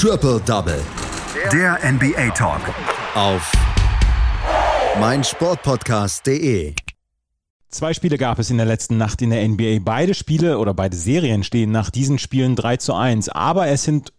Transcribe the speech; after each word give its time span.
Triple 0.00 0.40
Double. 0.46 0.80
Der 1.52 1.76
NBA 1.82 2.30
Talk. 2.30 2.60
Auf 3.16 3.50
meinsportpodcast.de. 5.00 6.72
Zwei 7.68 7.92
Spiele 7.94 8.16
gab 8.16 8.38
es 8.38 8.48
in 8.48 8.58
der 8.58 8.66
letzten 8.66 8.96
Nacht 8.96 9.20
in 9.22 9.30
der 9.30 9.48
NBA. 9.48 9.80
Beide 9.80 10.14
Spiele 10.14 10.58
oder 10.58 10.72
beide 10.72 10.96
Serien 10.96 11.42
stehen 11.42 11.72
nach 11.72 11.90
diesen 11.90 12.20
Spielen 12.20 12.54
3 12.54 12.76
zu 12.76 12.94
1. 12.94 13.30
Aber 13.30 13.66
es 13.66 13.82
sind 13.82 14.12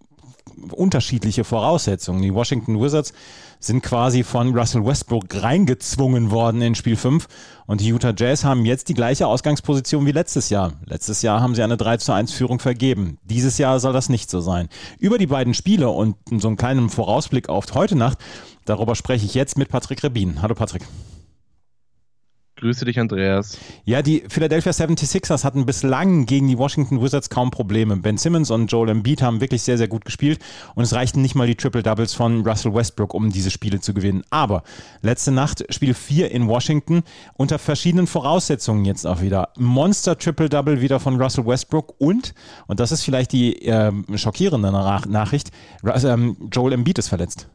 unterschiedliche 0.71 1.43
Voraussetzungen. 1.43 2.21
Die 2.21 2.33
Washington 2.33 2.79
Wizards 2.79 3.13
sind 3.59 3.83
quasi 3.83 4.23
von 4.23 4.57
Russell 4.57 4.85
Westbrook 4.85 5.25
reingezwungen 5.43 6.31
worden 6.31 6.61
in 6.61 6.75
Spiel 6.75 6.95
5 6.95 7.27
und 7.65 7.81
die 7.81 7.89
Utah 7.89 8.13
Jazz 8.15 8.43
haben 8.43 8.65
jetzt 8.65 8.87
die 8.89 8.93
gleiche 8.93 9.27
Ausgangsposition 9.27 10.05
wie 10.05 10.11
letztes 10.11 10.49
Jahr. 10.49 10.73
Letztes 10.85 11.21
Jahr 11.21 11.41
haben 11.41 11.55
sie 11.55 11.63
eine 11.63 11.75
3 11.77 11.97
zu 11.97 12.13
1 12.13 12.31
Führung 12.31 12.59
vergeben. 12.59 13.17
Dieses 13.23 13.57
Jahr 13.57 13.79
soll 13.79 13.93
das 13.93 14.09
nicht 14.09 14.29
so 14.29 14.39
sein. 14.39 14.69
Über 14.97 15.17
die 15.17 15.27
beiden 15.27 15.53
Spiele 15.53 15.89
und 15.89 16.15
so 16.37 16.47
einen 16.47 16.57
kleinen 16.57 16.89
Vorausblick 16.89 17.49
auf 17.49 17.65
heute 17.73 17.95
Nacht, 17.95 18.17
darüber 18.65 18.95
spreche 18.95 19.25
ich 19.25 19.33
jetzt 19.33 19.57
mit 19.57 19.69
Patrick 19.69 20.03
Rebin. 20.03 20.41
Hallo 20.41 20.55
Patrick. 20.55 20.83
Grüße 22.59 22.83
dich, 22.83 22.99
Andreas. 22.99 23.57
Ja, 23.85 24.01
die 24.01 24.23
Philadelphia 24.27 24.73
76ers 24.73 25.45
hatten 25.45 25.65
bislang 25.65 26.25
gegen 26.25 26.49
die 26.49 26.57
Washington 26.57 27.01
Wizards 27.01 27.29
kaum 27.29 27.51
Probleme. 27.51 27.95
Ben 27.95 28.17
Simmons 28.17 28.51
und 28.51 28.67
Joel 28.67 28.89
Embiid 28.89 29.21
haben 29.21 29.39
wirklich 29.39 29.61
sehr, 29.61 29.77
sehr 29.77 29.87
gut 29.87 30.03
gespielt 30.03 30.39
und 30.75 30.83
es 30.83 30.93
reichten 30.93 31.21
nicht 31.21 31.35
mal 31.35 31.47
die 31.47 31.55
Triple 31.55 31.83
Doubles 31.83 32.13
von 32.13 32.45
Russell 32.45 32.73
Westbrook, 32.73 33.13
um 33.13 33.29
diese 33.29 33.49
Spiele 33.49 33.79
zu 33.79 33.93
gewinnen. 33.93 34.23
Aber 34.29 34.63
letzte 35.01 35.31
Nacht 35.31 35.63
Spiel 35.73 35.93
4 35.93 36.31
in 36.31 36.49
Washington 36.49 37.03
unter 37.35 37.59
verschiedenen 37.59 38.07
Voraussetzungen 38.07 38.83
jetzt 38.83 39.07
auch 39.07 39.21
wieder. 39.21 39.53
Monster 39.57 40.17
Triple 40.17 40.49
Double 40.49 40.81
wieder 40.81 40.99
von 40.99 41.21
Russell 41.21 41.45
Westbrook 41.45 41.95
und, 41.97 42.33
und 42.67 42.81
das 42.81 42.91
ist 42.91 43.03
vielleicht 43.03 43.31
die 43.31 43.65
äh, 43.65 43.93
schockierende 44.15 44.69
Nachricht, 44.69 45.51
ähm, 45.85 46.35
Joel 46.51 46.73
Embiid 46.73 46.99
ist 46.99 47.07
verletzt. 47.07 47.47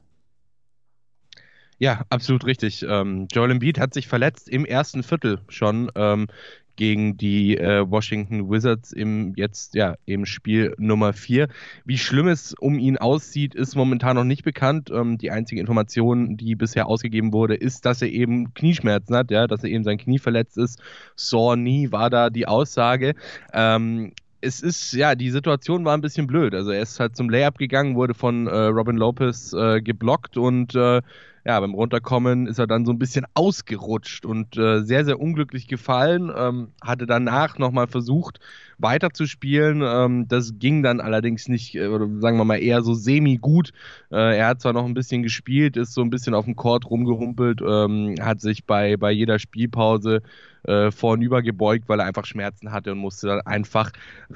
Ja, 1.85 2.01
absolut 2.09 2.47
richtig. 2.47 2.83
Ähm, 2.89 3.29
Joel 3.31 3.51
Embiid 3.51 3.79
hat 3.79 3.93
sich 3.93 4.09
verletzt 4.09 4.49
im 4.49 4.65
ersten 4.65 5.03
Viertel 5.03 5.41
schon 5.51 5.93
ähm, 5.97 6.29
gegen 6.77 7.19
die 7.19 7.59
äh, 7.59 7.85
Washington 7.87 8.49
Wizards 8.49 8.91
im 8.91 9.35
jetzt 9.37 9.75
ja 9.75 9.97
im 10.07 10.25
Spiel 10.25 10.75
Nummer 10.79 11.13
4. 11.13 11.47
Wie 11.85 11.99
schlimm 11.99 12.27
es 12.29 12.55
um 12.55 12.79
ihn 12.79 12.97
aussieht, 12.97 13.55
ist 13.55 13.77
momentan 13.77 14.17
noch 14.17 14.25
nicht 14.25 14.45
bekannt. 14.45 14.91
Ähm, 14.91 15.19
die 15.19 15.31
einzige 15.31 15.61
Information, 15.61 16.39
die 16.39 16.55
bisher 16.55 16.87
ausgegeben 16.87 17.35
wurde, 17.35 17.55
ist, 17.55 17.85
dass 17.85 18.01
er 18.01 18.09
eben 18.09 18.55
Knieschmerzen 18.55 19.15
hat, 19.15 19.31
ja, 19.31 19.47
dass 19.47 19.63
er 19.63 19.69
eben 19.69 19.85
sein 19.85 19.99
Knie 19.99 20.19
verletzt 20.19 20.57
ist. 20.57 20.81
Sore 21.17 21.59
Knee 21.59 21.93
war 21.93 22.09
da 22.09 22.31
die 22.31 22.49
Aussage. 22.49 23.15
Ähm, 23.53 24.15
es 24.41 24.63
ist, 24.63 24.95
ja, 24.95 25.15
die 25.15 25.29
Situation 25.29 25.85
war 25.85 25.95
ein 25.95 26.01
bisschen 26.01 26.27
blöd. 26.27 26.55
Also 26.55 26.71
er 26.71 26.81
ist 26.81 26.99
halt 26.99 27.15
zum 27.15 27.29
Layup 27.29 27.59
gegangen, 27.59 27.95
wurde 27.95 28.15
von 28.15 28.47
äh, 28.47 28.57
Robin 28.57 28.97
Lopez 28.97 29.53
äh, 29.53 29.83
geblockt 29.83 30.39
und 30.39 30.75
äh, 30.75 31.03
ja, 31.45 31.61
beim 31.61 31.75
Runterkommen 31.75 32.47
ist 32.47 32.59
er 32.59 32.67
dann 32.67 32.87
so 32.87 32.93
ein 32.93 32.99
bisschen 32.99 33.27
ausgerutscht 33.35 34.25
und 34.25 34.57
äh, 34.57 34.81
sehr, 34.83 35.05
sehr 35.05 35.21
unglücklich 35.21 35.69
gefallen. 35.69 36.33
Ähm, 36.35 36.69
hatte 36.83 37.07
danach 37.07 37.59
nochmal 37.59 37.87
versucht, 37.87 38.41
weiterzuspielen. 38.79 39.83
Ähm, 39.85 40.27
das 40.27 40.59
ging 40.59 40.83
dann 40.83 41.01
allerdings 41.01 41.49
nicht, 41.49 41.75
äh, 41.75 41.87
sagen 42.19 42.39
wir 42.39 42.45
mal, 42.47 42.63
eher 42.63 42.83
so 42.83 42.95
semi-gut. 42.95 43.73
Äh, 44.11 44.39
er 44.39 44.49
hat 44.49 44.63
zwar 44.63 44.73
noch 44.73 44.87
ein 44.87 44.95
bisschen 44.95 45.23
gespielt, 45.23 45.77
ist 45.77 45.93
so 45.93 46.01
ein 46.01 46.11
bisschen 46.11 46.35
auf 46.35 46.47
dem 46.47 46.57
Court 46.57 46.89
rumgerumpelt, 46.89 47.61
ähm, 47.61 48.15
hat 48.21 48.41
sich 48.41 48.65
bei, 48.65 48.97
bei 48.97 49.11
jeder 49.11 49.39
Spielpause 49.39 50.23
äh, 50.65 50.91
vornüber 50.91 51.43
gebeugt, 51.43 51.89
weil 51.89 52.01
er 52.01 52.07
einfach 52.07 52.25
Schmerzen 52.25 52.73
hatte 52.73 52.93
und 52.93 52.99
musste 52.99 53.27
dann 53.27 53.41
einfach 53.43 53.91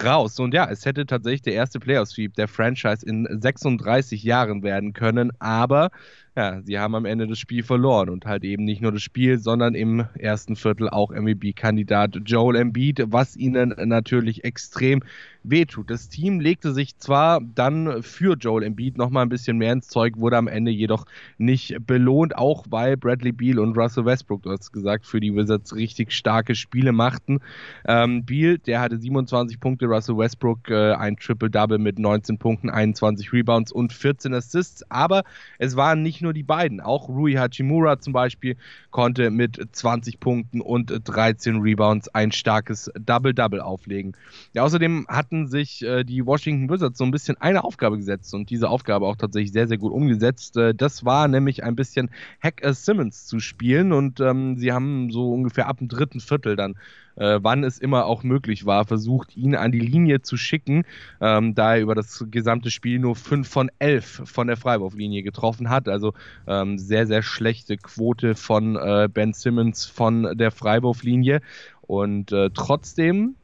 raus. 0.04 0.38
Und 0.38 0.52
ja, 0.52 0.68
es 0.68 0.84
hätte 0.84 1.06
tatsächlich 1.06 1.42
der 1.42 1.54
erste 1.54 1.80
Playoff-Sweep 1.80 2.34
der 2.34 2.48
Franchise 2.48 3.04
in 3.06 3.26
36 3.40 4.22
Jahren 4.22 4.62
werden 4.62 4.92
können, 4.92 5.32
aber 5.38 5.90
ja, 6.38 6.62
sie 6.62 6.78
haben 6.78 6.94
am 6.94 7.04
Ende 7.04 7.26
das 7.26 7.40
Spiel 7.40 7.64
verloren 7.64 8.08
und 8.08 8.24
halt 8.24 8.44
eben 8.44 8.62
nicht 8.62 8.80
nur 8.80 8.92
das 8.92 9.02
Spiel, 9.02 9.40
sondern 9.40 9.74
im 9.74 10.06
ersten 10.16 10.54
Viertel 10.54 10.88
auch 10.88 11.10
MVP-Kandidat 11.10 12.20
Joel 12.24 12.54
Embiid, 12.54 13.02
was 13.08 13.36
ihnen 13.36 13.74
natürlich 13.76 14.44
extrem 14.44 15.02
wehtut. 15.42 15.90
Das 15.90 16.08
Team 16.08 16.40
legte 16.40 16.72
sich 16.72 16.96
zwar 16.98 17.40
dann 17.40 18.02
für 18.02 18.36
Joel 18.36 18.64
Embiid 18.64 18.98
nochmal 18.98 19.24
ein 19.24 19.28
bisschen 19.28 19.58
mehr 19.58 19.72
ins 19.72 19.88
Zeug, 19.88 20.16
wurde 20.16 20.36
am 20.36 20.48
Ende 20.48 20.70
jedoch 20.70 21.06
nicht 21.38 21.76
belohnt, 21.86 22.36
auch 22.36 22.66
weil 22.70 22.96
Bradley 22.96 23.32
Beal 23.32 23.58
und 23.58 23.76
Russell 23.76 24.04
Westbrook, 24.04 24.42
du 24.42 24.50
hast 24.50 24.72
gesagt, 24.72 25.06
für 25.06 25.20
die 25.20 25.34
Wizards 25.34 25.74
richtig 25.74 26.12
starke 26.12 26.54
Spiele 26.54 26.92
machten. 26.92 27.40
Ähm, 27.86 28.24
Beal, 28.24 28.58
der 28.58 28.80
hatte 28.80 28.98
27 28.98 29.60
Punkte, 29.60 29.86
Russell 29.86 30.18
Westbrook 30.18 30.70
äh, 30.70 30.92
ein 30.92 31.16
Triple-Double 31.16 31.78
mit 31.78 31.98
19 31.98 32.38
Punkten, 32.38 32.70
21 32.70 33.32
Rebounds 33.32 33.72
und 33.72 33.92
14 33.92 34.34
Assists, 34.34 34.84
aber 34.90 35.24
es 35.58 35.76
waren 35.76 36.02
nicht 36.02 36.20
nur 36.20 36.32
die 36.32 36.42
beiden. 36.42 36.80
Auch 36.80 37.08
Rui 37.08 37.34
Hachimura 37.34 38.00
zum 38.00 38.12
Beispiel 38.12 38.56
konnte 38.90 39.30
mit 39.30 39.60
20 39.72 40.20
Punkten 40.20 40.60
und 40.60 40.92
13 41.04 41.60
Rebounds 41.60 42.08
ein 42.08 42.32
starkes 42.32 42.90
Double-Double 42.98 43.60
auflegen. 43.60 44.16
Ja, 44.52 44.64
außerdem 44.64 45.06
hatten 45.08 45.37
sich 45.46 45.82
äh, 45.82 46.04
die 46.04 46.26
Washington 46.26 46.68
Wizards 46.68 46.98
so 46.98 47.04
ein 47.04 47.10
bisschen 47.10 47.36
eine 47.36 47.64
Aufgabe 47.64 47.96
gesetzt 47.96 48.34
und 48.34 48.50
diese 48.50 48.68
Aufgabe 48.68 49.06
auch 49.06 49.16
tatsächlich 49.16 49.52
sehr, 49.52 49.68
sehr 49.68 49.78
gut 49.78 49.92
umgesetzt. 49.92 50.56
Äh, 50.56 50.74
das 50.74 51.04
war 51.04 51.28
nämlich 51.28 51.64
ein 51.64 51.76
bisschen 51.76 52.10
Hack 52.42 52.62
Simmons 52.72 53.26
zu 53.26 53.40
spielen 53.40 53.92
und 53.92 54.20
ähm, 54.20 54.56
sie 54.58 54.72
haben 54.72 55.10
so 55.10 55.32
ungefähr 55.32 55.68
ab 55.68 55.78
dem 55.78 55.88
dritten 55.88 56.20
Viertel 56.20 56.56
dann 56.56 56.74
äh, 57.18 57.40
wann 57.42 57.64
es 57.64 57.78
immer 57.78 58.06
auch 58.06 58.22
möglich 58.22 58.64
war, 58.64 58.84
versucht, 58.84 59.36
ihn 59.36 59.54
an 59.54 59.72
die 59.72 59.80
Linie 59.80 60.22
zu 60.22 60.36
schicken, 60.36 60.84
ähm, 61.20 61.54
da 61.54 61.74
er 61.74 61.80
über 61.82 61.94
das 61.94 62.24
gesamte 62.30 62.70
Spiel 62.70 62.98
nur 62.98 63.16
5 63.16 63.48
von 63.48 63.70
11 63.78 64.22
von 64.24 64.46
der 64.46 64.56
Freiwurflinie 64.56 65.22
getroffen 65.22 65.68
hat. 65.68 65.88
Also 65.88 66.14
ähm, 66.46 66.78
sehr, 66.78 67.06
sehr 67.06 67.22
schlechte 67.22 67.76
Quote 67.76 68.34
von 68.34 68.76
äh, 68.76 69.08
Ben 69.12 69.32
Simmons 69.32 69.84
von 69.84 70.36
der 70.36 70.50
Freiwurflinie. 70.50 71.40
Und 71.82 72.32
äh, 72.32 72.50
trotzdem 72.52 73.34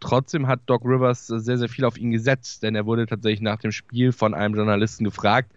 Trotzdem 0.00 0.46
hat 0.46 0.60
Doc 0.66 0.84
Rivers 0.84 1.26
sehr, 1.26 1.58
sehr 1.58 1.68
viel 1.68 1.84
auf 1.84 1.98
ihn 1.98 2.10
gesetzt, 2.10 2.62
denn 2.62 2.74
er 2.74 2.86
wurde 2.86 3.06
tatsächlich 3.06 3.42
nach 3.42 3.58
dem 3.58 3.70
Spiel 3.70 4.12
von 4.12 4.34
einem 4.34 4.54
Journalisten 4.54 5.04
gefragt, 5.04 5.52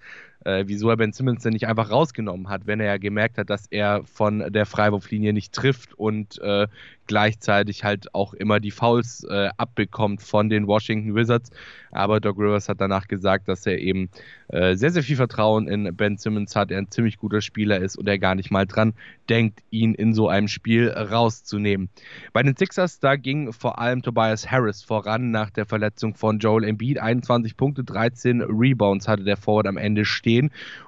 äh, 0.46 0.64
wieso 0.68 0.90
er 0.90 0.98
Ben 0.98 1.14
Simmons 1.14 1.44
denn 1.44 1.54
nicht 1.54 1.68
einfach 1.68 1.90
rausgenommen 1.90 2.50
hat, 2.50 2.68
wenn 2.68 2.80
er 2.80 2.88
ja 2.88 2.98
gemerkt 2.98 3.38
hat, 3.38 3.50
dass 3.50 3.68
er 3.70 4.04
von 4.04 4.52
der 4.52 4.66
Freiwurflinie 4.66 5.34
nicht 5.34 5.54
trifft 5.54 5.94
und 5.94 6.40
äh, 6.42 6.68
gleichzeitig 7.08 7.84
halt 7.84 8.14
auch 8.14 8.34
immer 8.34 8.59
die 8.59 8.72
Fouls 8.72 9.26
äh, 9.30 9.50
abbekommt 9.58 10.22
von 10.22 10.50
den 10.50 10.68
Washington 10.68 11.16
Wizards. 11.16 11.52
Aber 11.92 12.20
Doc 12.20 12.38
Rivers 12.38 12.70
hat 12.70 12.82
danach 12.82 13.08
gesagt, 13.08 13.48
dass 13.48 13.66
er 13.66 13.78
eben 13.78 14.09
äh, 14.48 14.76
sehr, 14.76 14.92
sehr 14.92 15.03
viel 15.03 15.16
Vertrauen 15.16 15.68
in 15.68 15.96
Ben 15.96 16.18
Simmons 16.18 16.56
hat, 16.56 16.72
er 16.72 16.80
ein 16.80 16.90
ziemlich 16.90 17.18
guter 17.18 17.42
Spieler 17.42 17.80
ist 17.80 17.98
und 17.98 18.08
er 18.08 18.18
gar 18.20 18.36
nicht 18.36 18.52
mal 18.52 18.66
dran 18.66 18.94
denkt, 19.30 19.62
ihn 19.70 19.94
in 19.94 20.14
so 20.14 20.28
einem 20.28 20.48
Spiel 20.48 20.90
rauszunehmen. 20.90 21.90
Bei 22.32 22.42
den 22.42 22.56
Sixers, 22.56 23.00
da 23.00 23.16
ging 23.16 23.53
vor 23.53 23.80
allem 23.80 24.02
Tobias 24.02 24.50
Harris 24.50 24.84
voran 24.84 25.32
nach 25.32 25.50
der 25.50 25.66
Verletzung 25.66 26.16
von 26.16 26.40
Joel 26.40 26.64
Embiid. 26.64 27.00
21 27.00 27.58
Punkte, 27.58 27.84
13 27.84 28.42
Rebounds 28.42 29.08
hatte 29.08 29.24
der 29.24 29.38
Forward 29.38 29.68
am 29.68 29.78
Ende 29.78 30.06
stehen 30.06 30.33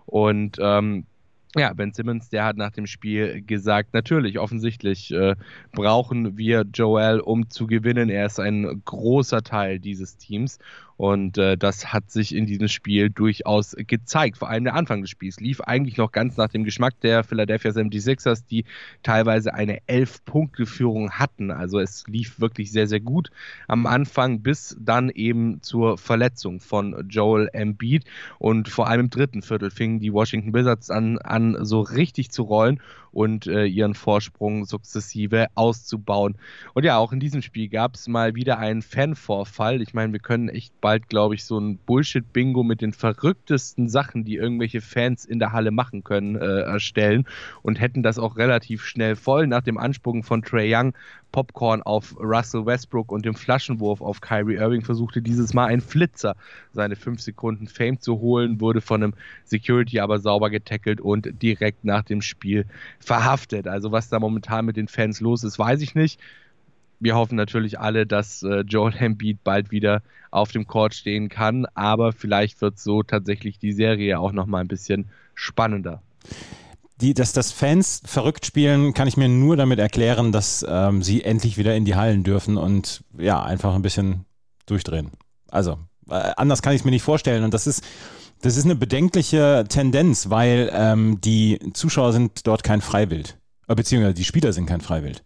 und 0.06 0.58
ähm, 0.60 1.06
ja, 1.58 1.72
Ben 1.74 1.94
Simmons, 1.94 2.30
der 2.30 2.44
hat 2.44 2.58
nach 2.58 2.72
dem 2.72 2.86
Spiel 2.86 3.42
gesagt, 3.42 3.94
natürlich, 3.94 4.40
offensichtlich 4.40 5.12
äh, 5.12 5.36
brauchen 5.72 6.38
wir 6.38 6.66
Joel, 6.74 7.22
um 7.22 7.50
zu 7.50 7.66
gewinnen. 7.66 8.10
Er 8.10 8.26
ist 8.26 8.40
ein 8.40 8.82
großer 8.84 9.42
Teil 9.42 9.80
dieses 9.80 10.18
Teams 10.18 10.60
und 10.98 11.38
äh, 11.38 11.58
das 11.58 11.92
hat 11.92 12.10
sich 12.10 12.34
in 12.34 12.46
diesem 12.46 12.68
Spiel 12.68 13.10
durchaus 13.10 13.76
gezeigt. 13.78 14.38
Vor 14.38 14.50
allem 14.50 14.64
der 14.64 14.76
Anfang 14.76 15.02
des 15.02 15.10
Spiels 15.10 15.40
lief 15.40 15.62
eigentlich 15.62 15.98
noch 15.98 16.12
ganz 16.12 16.38
nach 16.38 16.50
dem 16.50 16.64
Geschmack 16.64 17.00
der 17.02 17.24
Philadelphia 17.24 17.72
76ers, 17.72 18.44
die 18.50 18.66
teilweise 19.04 19.54
eine 19.54 19.80
Elf-Punkte-Führung 19.88 21.12
hatten. 21.12 21.52
Also 21.52 21.80
es 21.80 22.06
lief 22.08 22.40
wirklich 22.40 22.72
sehr, 22.72 22.88
sehr 22.88 23.02
gut 23.02 23.30
am 23.68 23.86
Anfang, 23.88 24.42
bis 24.42 24.78
dann 24.80 25.10
eben 25.10 25.62
zur 25.62 25.98
Verletzung 25.98 26.62
von 26.62 27.08
Joel 27.10 27.50
Embiid. 27.52 28.06
Und 28.40 28.70
vor 28.70 28.88
allem 28.88 29.02
im 29.02 29.10
dritten 29.10 29.42
Viertel 29.42 29.72
fingen 29.72 30.00
die 30.00 30.14
Washington 30.14 30.54
Wizards 30.54 30.90
an, 30.90 31.18
an 31.18 31.58
so 31.66 31.82
richtig 31.82 32.32
zu 32.32 32.44
rollen 32.44 32.80
und 33.16 33.48
äh, 33.48 33.66
ihren 33.66 33.94
Vorsprung 33.94 34.66
sukzessive 34.66 35.48
auszubauen. 35.56 36.36
Und 36.74 36.84
ja, 36.84 36.98
auch 36.98 37.14
in 37.14 37.22
diesem 37.22 37.42
Spiel 37.42 37.70
gab 37.70 37.96
es 37.96 38.10
mal 38.10 38.36
wieder 38.36 38.60
einen 38.60 38.82
Fanvorfall. 38.82 39.82
Ich 39.82 39.94
meine, 39.94 40.12
wir 40.12 40.20
können 40.20 40.50
echt 40.50 40.80
bald, 40.82 41.08
glaube 41.08 41.34
ich, 41.34 41.46
so 41.46 41.58
ein 41.58 41.78
Bullshit-Bingo 41.78 42.64
mit 42.64 42.82
den 42.82 42.92
verrücktesten 42.92 43.88
Sachen, 43.88 44.26
die 44.26 44.36
irgendwelche 44.36 44.82
Fans 44.82 45.24
in 45.24 45.40
der 45.40 45.54
Halle 45.54 45.72
machen 45.72 46.04
können, 46.04 46.36
äh, 46.36 46.62
erstellen 46.64 47.26
und 47.62 47.80
hätten 47.80 48.04
das 48.04 48.20
auch 48.20 48.36
relativ 48.36 48.84
schnell 48.84 49.16
voll. 49.16 49.48
Nach 49.48 49.64
dem 49.64 49.78
Ansprung 49.78 50.24
von 50.24 50.42
Trey 50.42 50.76
Young 50.76 50.94
Popcorn 51.36 51.82
auf 51.82 52.16
Russell 52.18 52.66
Westbrook 52.66 53.12
und 53.12 53.26
dem 53.26 53.36
Flaschenwurf 53.36 54.00
auf 54.00 54.22
Kyrie 54.22 54.56
Irving 54.56 54.84
versuchte 54.84 55.22
dieses 55.22 55.54
Mal 55.54 55.66
ein 55.66 55.82
Flitzer 55.82 56.38
seine 56.72 56.96
5 56.96 57.20
Sekunden 57.20 57.68
Fame 57.68 58.00
zu 58.00 58.22
holen, 58.22 58.62
wurde 58.62 58.80
von 58.80 59.04
einem 59.04 59.14
Security 59.44 60.00
aber 60.00 60.20
sauber 60.20 60.50
getackelt 60.50 61.02
und 61.02 61.42
direkt 61.42 61.84
nach 61.84 62.04
dem 62.04 62.22
Spiel 62.22 62.66
verhaftet. 63.02 63.68
Also 63.68 63.92
was 63.92 64.08
da 64.08 64.18
momentan 64.18 64.64
mit 64.64 64.78
den 64.78 64.88
Fans 64.88 65.20
los 65.20 65.44
ist, 65.44 65.60
weiß 65.60 65.82
ich 65.82 65.94
nicht. 65.94 66.22
wir 67.02 67.16
hoffen 67.16 67.36
natürlich 67.36 67.82
alle, 67.82 68.06
dass 68.06 68.42
äh, 68.42 68.62
Joel 68.62 68.96
Embiid 68.96 69.44
bald 69.44 69.72
wieder 69.72 70.04
auf 70.32 70.54
dem 70.54 70.68
Court 70.68 70.94
stehen 70.94 71.28
kann, 71.28 71.66
aber 71.74 72.14
vielleicht 72.14 72.62
wird 72.62 72.80
so 72.80 73.04
tatsächlich 73.04 73.60
die 73.60 73.74
Serie 73.74 74.22
auch 74.22 74.32
noch 74.32 74.46
mal 74.46 74.62
ein 74.62 74.70
bisschen 74.70 75.10
spannender. 75.34 76.02
Die, 77.02 77.14
dass 77.14 77.34
das 77.34 77.52
Fans 77.52 78.02
verrückt 78.06 78.46
spielen, 78.46 78.94
kann 78.94 79.08
ich 79.08 79.18
mir 79.18 79.28
nur 79.28 79.58
damit 79.58 79.80
erklären, 79.80 80.32
dass 80.32 80.66
ähm, 80.68 81.04
sie 81.04 81.24
endlich 81.24 81.58
wieder 81.58 81.76
in 81.76 81.84
die 81.84 81.96
Hallen 81.96 82.24
dürfen 82.24 82.56
und 82.58 83.04
ja, 83.18 83.44
einfach 83.44 83.76
ein 83.76 83.82
bisschen 83.82 84.26
durchdrehen. 84.66 85.12
Also, 85.52 85.78
äh, 86.10 86.32
anders 86.38 86.62
kann 86.62 86.74
ich 86.74 86.82
es 86.82 86.86
mir 86.86 86.92
nicht 86.92 87.04
vorstellen. 87.04 87.44
Und 87.44 87.54
das 87.54 87.68
ist, 87.68 87.84
das 88.42 88.58
ist 88.58 88.66
eine 88.66 88.76
bedenkliche 88.76 89.66
Tendenz, 89.68 90.30
weil 90.30 90.70
ähm, 90.74 91.20
die 91.20 91.60
Zuschauer 91.74 92.14
sind 92.14 92.48
dort 92.48 92.64
kein 92.64 92.82
Freiwild. 92.82 93.38
Äh, 93.68 93.76
beziehungsweise 93.76 94.14
die 94.14 94.24
Spieler 94.24 94.54
sind 94.54 94.66
kein 94.66 94.82
Freiwild. 94.82 95.24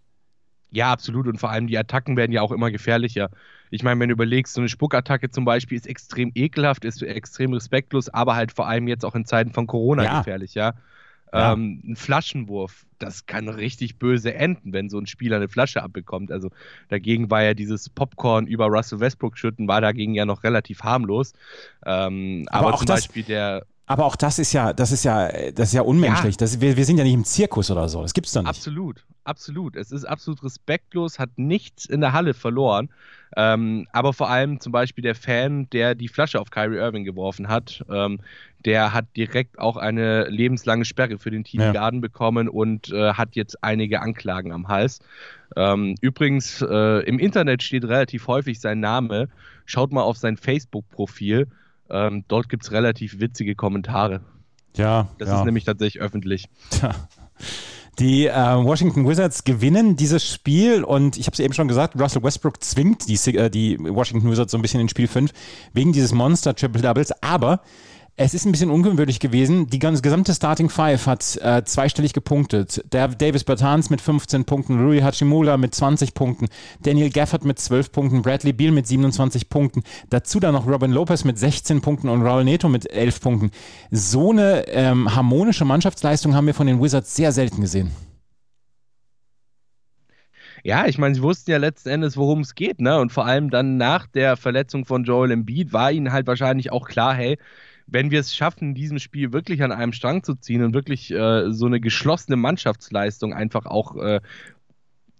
Ja, 0.71 0.91
absolut. 0.91 1.27
Und 1.27 1.39
vor 1.39 1.49
allem 1.49 1.67
die 1.67 1.77
Attacken 1.77 2.15
werden 2.15 2.31
ja 2.31 2.41
auch 2.41 2.51
immer 2.51 2.71
gefährlicher. 2.71 3.29
Ich 3.71 3.83
meine, 3.83 3.99
wenn 3.99 4.09
du 4.09 4.13
überlegst, 4.13 4.53
so 4.53 4.61
eine 4.61 4.69
Spuckattacke 4.69 5.29
zum 5.29 5.45
Beispiel 5.45 5.77
ist 5.77 5.87
extrem 5.87 6.31
ekelhaft, 6.35 6.85
ist 6.85 7.01
extrem 7.01 7.53
respektlos, 7.53 8.09
aber 8.09 8.35
halt 8.35 8.51
vor 8.51 8.67
allem 8.67 8.87
jetzt 8.87 9.03
auch 9.03 9.15
in 9.15 9.25
Zeiten 9.25 9.51
von 9.51 9.67
Corona 9.67 10.03
ja. 10.03 10.17
gefährlich, 10.19 10.53
ja. 10.53 10.73
Ja. 11.31 11.53
Ähm, 11.53 11.81
ein 11.85 11.95
Flaschenwurf, 11.95 12.85
das 12.97 13.25
kann 13.25 13.47
richtig 13.49 13.97
böse 13.99 14.33
enden, 14.33 14.73
wenn 14.73 14.89
so 14.89 14.97
ein 14.97 15.05
Spieler 15.05 15.35
eine 15.35 15.47
Flasche 15.47 15.83
abbekommt. 15.83 16.31
Also 16.31 16.49
dagegen 16.89 17.29
war 17.29 17.43
ja 17.43 17.53
dieses 17.53 17.89
Popcorn 17.89 18.47
über 18.47 18.65
Russell 18.65 18.99
Westbrook 18.99 19.37
schütten, 19.37 19.67
war 19.67 19.81
dagegen 19.81 20.15
ja 20.15 20.25
noch 20.25 20.43
relativ 20.43 20.81
harmlos. 20.81 21.33
Ähm, 21.85 22.45
aber, 22.49 22.69
aber 22.69 22.77
zum 22.77 22.87
das, 22.87 23.01
Beispiel 23.01 23.23
der 23.23 23.65
aber 23.89 24.05
auch 24.05 24.15
das 24.15 24.37
ist 24.37 24.53
ja, 24.53 24.71
das 24.71 24.91
ist 24.91 25.03
ja, 25.03 25.29
das 25.51 25.69
ist 25.69 25.73
ja 25.73 25.81
unmenschlich. 25.81 26.35
Ja. 26.35 26.37
Das, 26.37 26.61
wir, 26.61 26.77
wir 26.77 26.85
sind 26.85 26.99
ja 26.99 27.03
nicht 27.03 27.15
im 27.15 27.23
Zirkus 27.23 27.71
oder 27.71 27.89
so. 27.89 28.03
Das 28.03 28.13
gibt's 28.13 28.31
doch 28.33 28.43
nicht. 28.43 28.49
Absolut, 28.49 29.03
absolut. 29.23 29.75
Es 29.75 29.91
ist 29.91 30.05
absolut 30.05 30.43
respektlos, 30.43 31.17
hat 31.17 31.31
nichts 31.37 31.85
in 31.85 31.99
der 31.99 32.13
Halle 32.13 32.35
verloren. 32.35 32.89
Ähm, 33.35 33.87
aber 33.91 34.13
vor 34.13 34.29
allem 34.29 34.59
zum 34.59 34.71
Beispiel 34.71 35.01
der 35.01 35.15
Fan, 35.15 35.71
der 35.71 35.95
die 35.95 36.07
Flasche 36.07 36.39
auf 36.39 36.51
Kyrie 36.51 36.77
Irving 36.77 37.03
geworfen 37.03 37.47
hat, 37.47 37.83
ähm, 37.89 38.19
der 38.63 38.93
hat 38.93 39.07
direkt 39.17 39.57
auch 39.57 39.75
eine 39.75 40.29
lebenslange 40.29 40.85
Sperre 40.85 41.17
für 41.17 41.31
den 41.31 41.43
TD 41.43 41.57
ja. 41.57 41.71
Garden 41.71 41.99
bekommen 41.99 42.47
und 42.47 42.91
äh, 42.91 43.13
hat 43.13 43.35
jetzt 43.35 43.63
einige 43.63 44.01
Anklagen 44.01 44.51
am 44.51 44.67
Hals. 44.67 44.99
Ähm, 45.55 45.95
übrigens, 45.99 46.61
äh, 46.61 47.03
im 47.07 47.17
Internet 47.17 47.63
steht 47.63 47.85
relativ 47.85 48.27
häufig 48.27 48.59
sein 48.59 48.81
Name. 48.81 49.29
Schaut 49.65 49.91
mal 49.91 50.03
auf 50.03 50.17
sein 50.17 50.37
Facebook-Profil. 50.37 51.47
Ähm, 51.89 52.23
dort 52.27 52.49
gibt 52.49 52.63
es 52.63 52.71
relativ 52.71 53.19
witzige 53.19 53.55
Kommentare. 53.55 54.21
Ja. 54.75 55.07
Das 55.17 55.29
ja. 55.29 55.39
ist 55.39 55.45
nämlich 55.45 55.65
tatsächlich 55.65 56.01
öffentlich. 56.01 56.49
Tja. 56.69 56.95
Die 57.99 58.27
äh, 58.27 58.33
Washington 58.33 59.05
Wizards 59.07 59.43
gewinnen 59.43 59.97
dieses 59.97 60.25
Spiel 60.25 60.85
und 60.85 61.17
ich 61.17 61.25
habe 61.25 61.33
es 61.33 61.39
eben 61.39 61.53
schon 61.53 61.67
gesagt, 61.67 61.99
Russell 61.99 62.23
Westbrook 62.23 62.63
zwingt 62.63 63.09
die, 63.09 63.35
äh, 63.35 63.49
die 63.49 63.77
Washington 63.77 64.31
Wizards 64.31 64.53
so 64.53 64.57
ein 64.57 64.61
bisschen 64.61 64.79
in 64.79 64.87
Spiel 64.87 65.07
5 65.07 65.31
wegen 65.73 65.91
dieses 65.91 66.13
Monster 66.13 66.55
Triple 66.55 66.81
Doubles, 66.81 67.11
aber 67.21 67.61
es 68.21 68.33
ist 68.33 68.45
ein 68.45 68.51
bisschen 68.51 68.69
ungewöhnlich 68.69 69.21
gewesen. 69.21 69.67
Die 69.67 69.79
ganze 69.79 70.01
gesamte 70.01 70.33
Starting 70.33 70.69
Five 70.69 71.07
hat 71.07 71.39
äh, 71.41 71.63
zweistellig 71.63 72.11
gepunktet. 72.11 72.83
Der 72.91 73.07
Davis 73.07 73.45
Bertans 73.45 73.89
mit 73.89 74.01
15 74.01 74.43
Punkten, 74.43 74.83
Rui 74.83 74.99
Hachimura 74.99 75.55
mit 75.55 75.73
20 75.73 76.13
Punkten, 76.13 76.47
Daniel 76.81 77.11
Gafford 77.11 77.45
mit 77.45 77.59
12 77.59 77.93
Punkten, 77.93 78.21
Bradley 78.21 78.51
Beal 78.51 78.73
mit 78.73 78.87
27 78.87 79.47
Punkten. 79.47 79.83
Dazu 80.09 80.41
dann 80.41 80.53
noch 80.53 80.67
Robin 80.67 80.91
Lopez 80.91 81.23
mit 81.23 81.39
16 81.39 81.79
Punkten 81.79 82.09
und 82.09 82.21
Raul 82.21 82.43
Neto 82.43 82.67
mit 82.67 82.91
11 82.91 83.21
Punkten. 83.21 83.51
So 83.89 84.31
eine 84.31 84.67
ähm, 84.67 85.15
harmonische 85.15 85.63
Mannschaftsleistung 85.63 86.35
haben 86.35 86.45
wir 86.45 86.53
von 86.53 86.67
den 86.67 86.81
Wizards 86.81 87.15
sehr 87.15 87.31
selten 87.31 87.61
gesehen. 87.61 87.91
Ja, 90.61 90.87
ich 90.87 90.97
meine, 90.97 91.15
sie 91.15 91.21
wussten 91.21 91.51
ja 91.51 91.57
letzten 91.57 91.87
Endes, 91.87 92.17
worum 92.17 92.41
es 92.41 92.53
geht, 92.53 92.81
ne? 92.81 92.99
Und 92.99 93.13
vor 93.13 93.25
allem 93.25 93.49
dann 93.49 93.77
nach 93.77 94.07
der 94.07 94.35
Verletzung 94.35 94.83
von 94.83 95.05
Joel 95.05 95.31
Embiid 95.31 95.71
war 95.71 95.89
ihnen 95.89 96.11
halt 96.11 96.27
wahrscheinlich 96.27 96.73
auch 96.73 96.85
klar, 96.85 97.15
hey, 97.15 97.37
wenn 97.91 98.11
wir 98.11 98.19
es 98.19 98.35
schaffen, 98.35 98.69
in 98.69 98.75
diesem 98.75 98.99
Spiel 98.99 99.33
wirklich 99.33 99.63
an 99.63 99.71
einem 99.71 99.93
Strang 99.93 100.23
zu 100.23 100.35
ziehen 100.35 100.63
und 100.63 100.73
wirklich 100.73 101.11
äh, 101.11 101.51
so 101.51 101.65
eine 101.65 101.79
geschlossene 101.79 102.37
Mannschaftsleistung 102.37 103.33
einfach 103.33 103.65
auch 103.65 103.95
äh, 103.95 104.19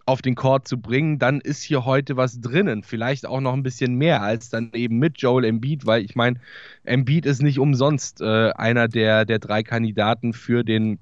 auf 0.06 0.22
den 0.24 0.34
Court 0.36 0.68
zu 0.68 0.82
bringen, 0.82 1.20
dann 1.20 1.40
ist 1.40 1.62
hier 1.62 1.86
heute 1.86 2.18
was 2.18 2.42
drinnen. 2.42 2.82
Vielleicht 2.82 3.28
auch 3.28 3.42
noch 3.42 3.54
ein 3.54 3.62
bisschen 3.62 3.96
mehr 3.96 4.24
als 4.24 4.50
dann 4.50 4.72
eben 4.74 4.98
mit 4.98 5.22
Joel 5.22 5.46
Embiid, 5.46 5.86
weil 5.86 6.04
ich 6.04 6.16
meine, 6.16 6.40
Embiid 6.84 7.28
ist 7.28 7.44
nicht 7.44 7.60
umsonst 7.60 8.20
äh, 8.22 8.50
einer 8.52 8.88
der, 8.88 9.26
der 9.26 9.38
drei 9.38 9.62
Kandidaten 9.62 10.34
für 10.34 10.64
den 10.64 11.00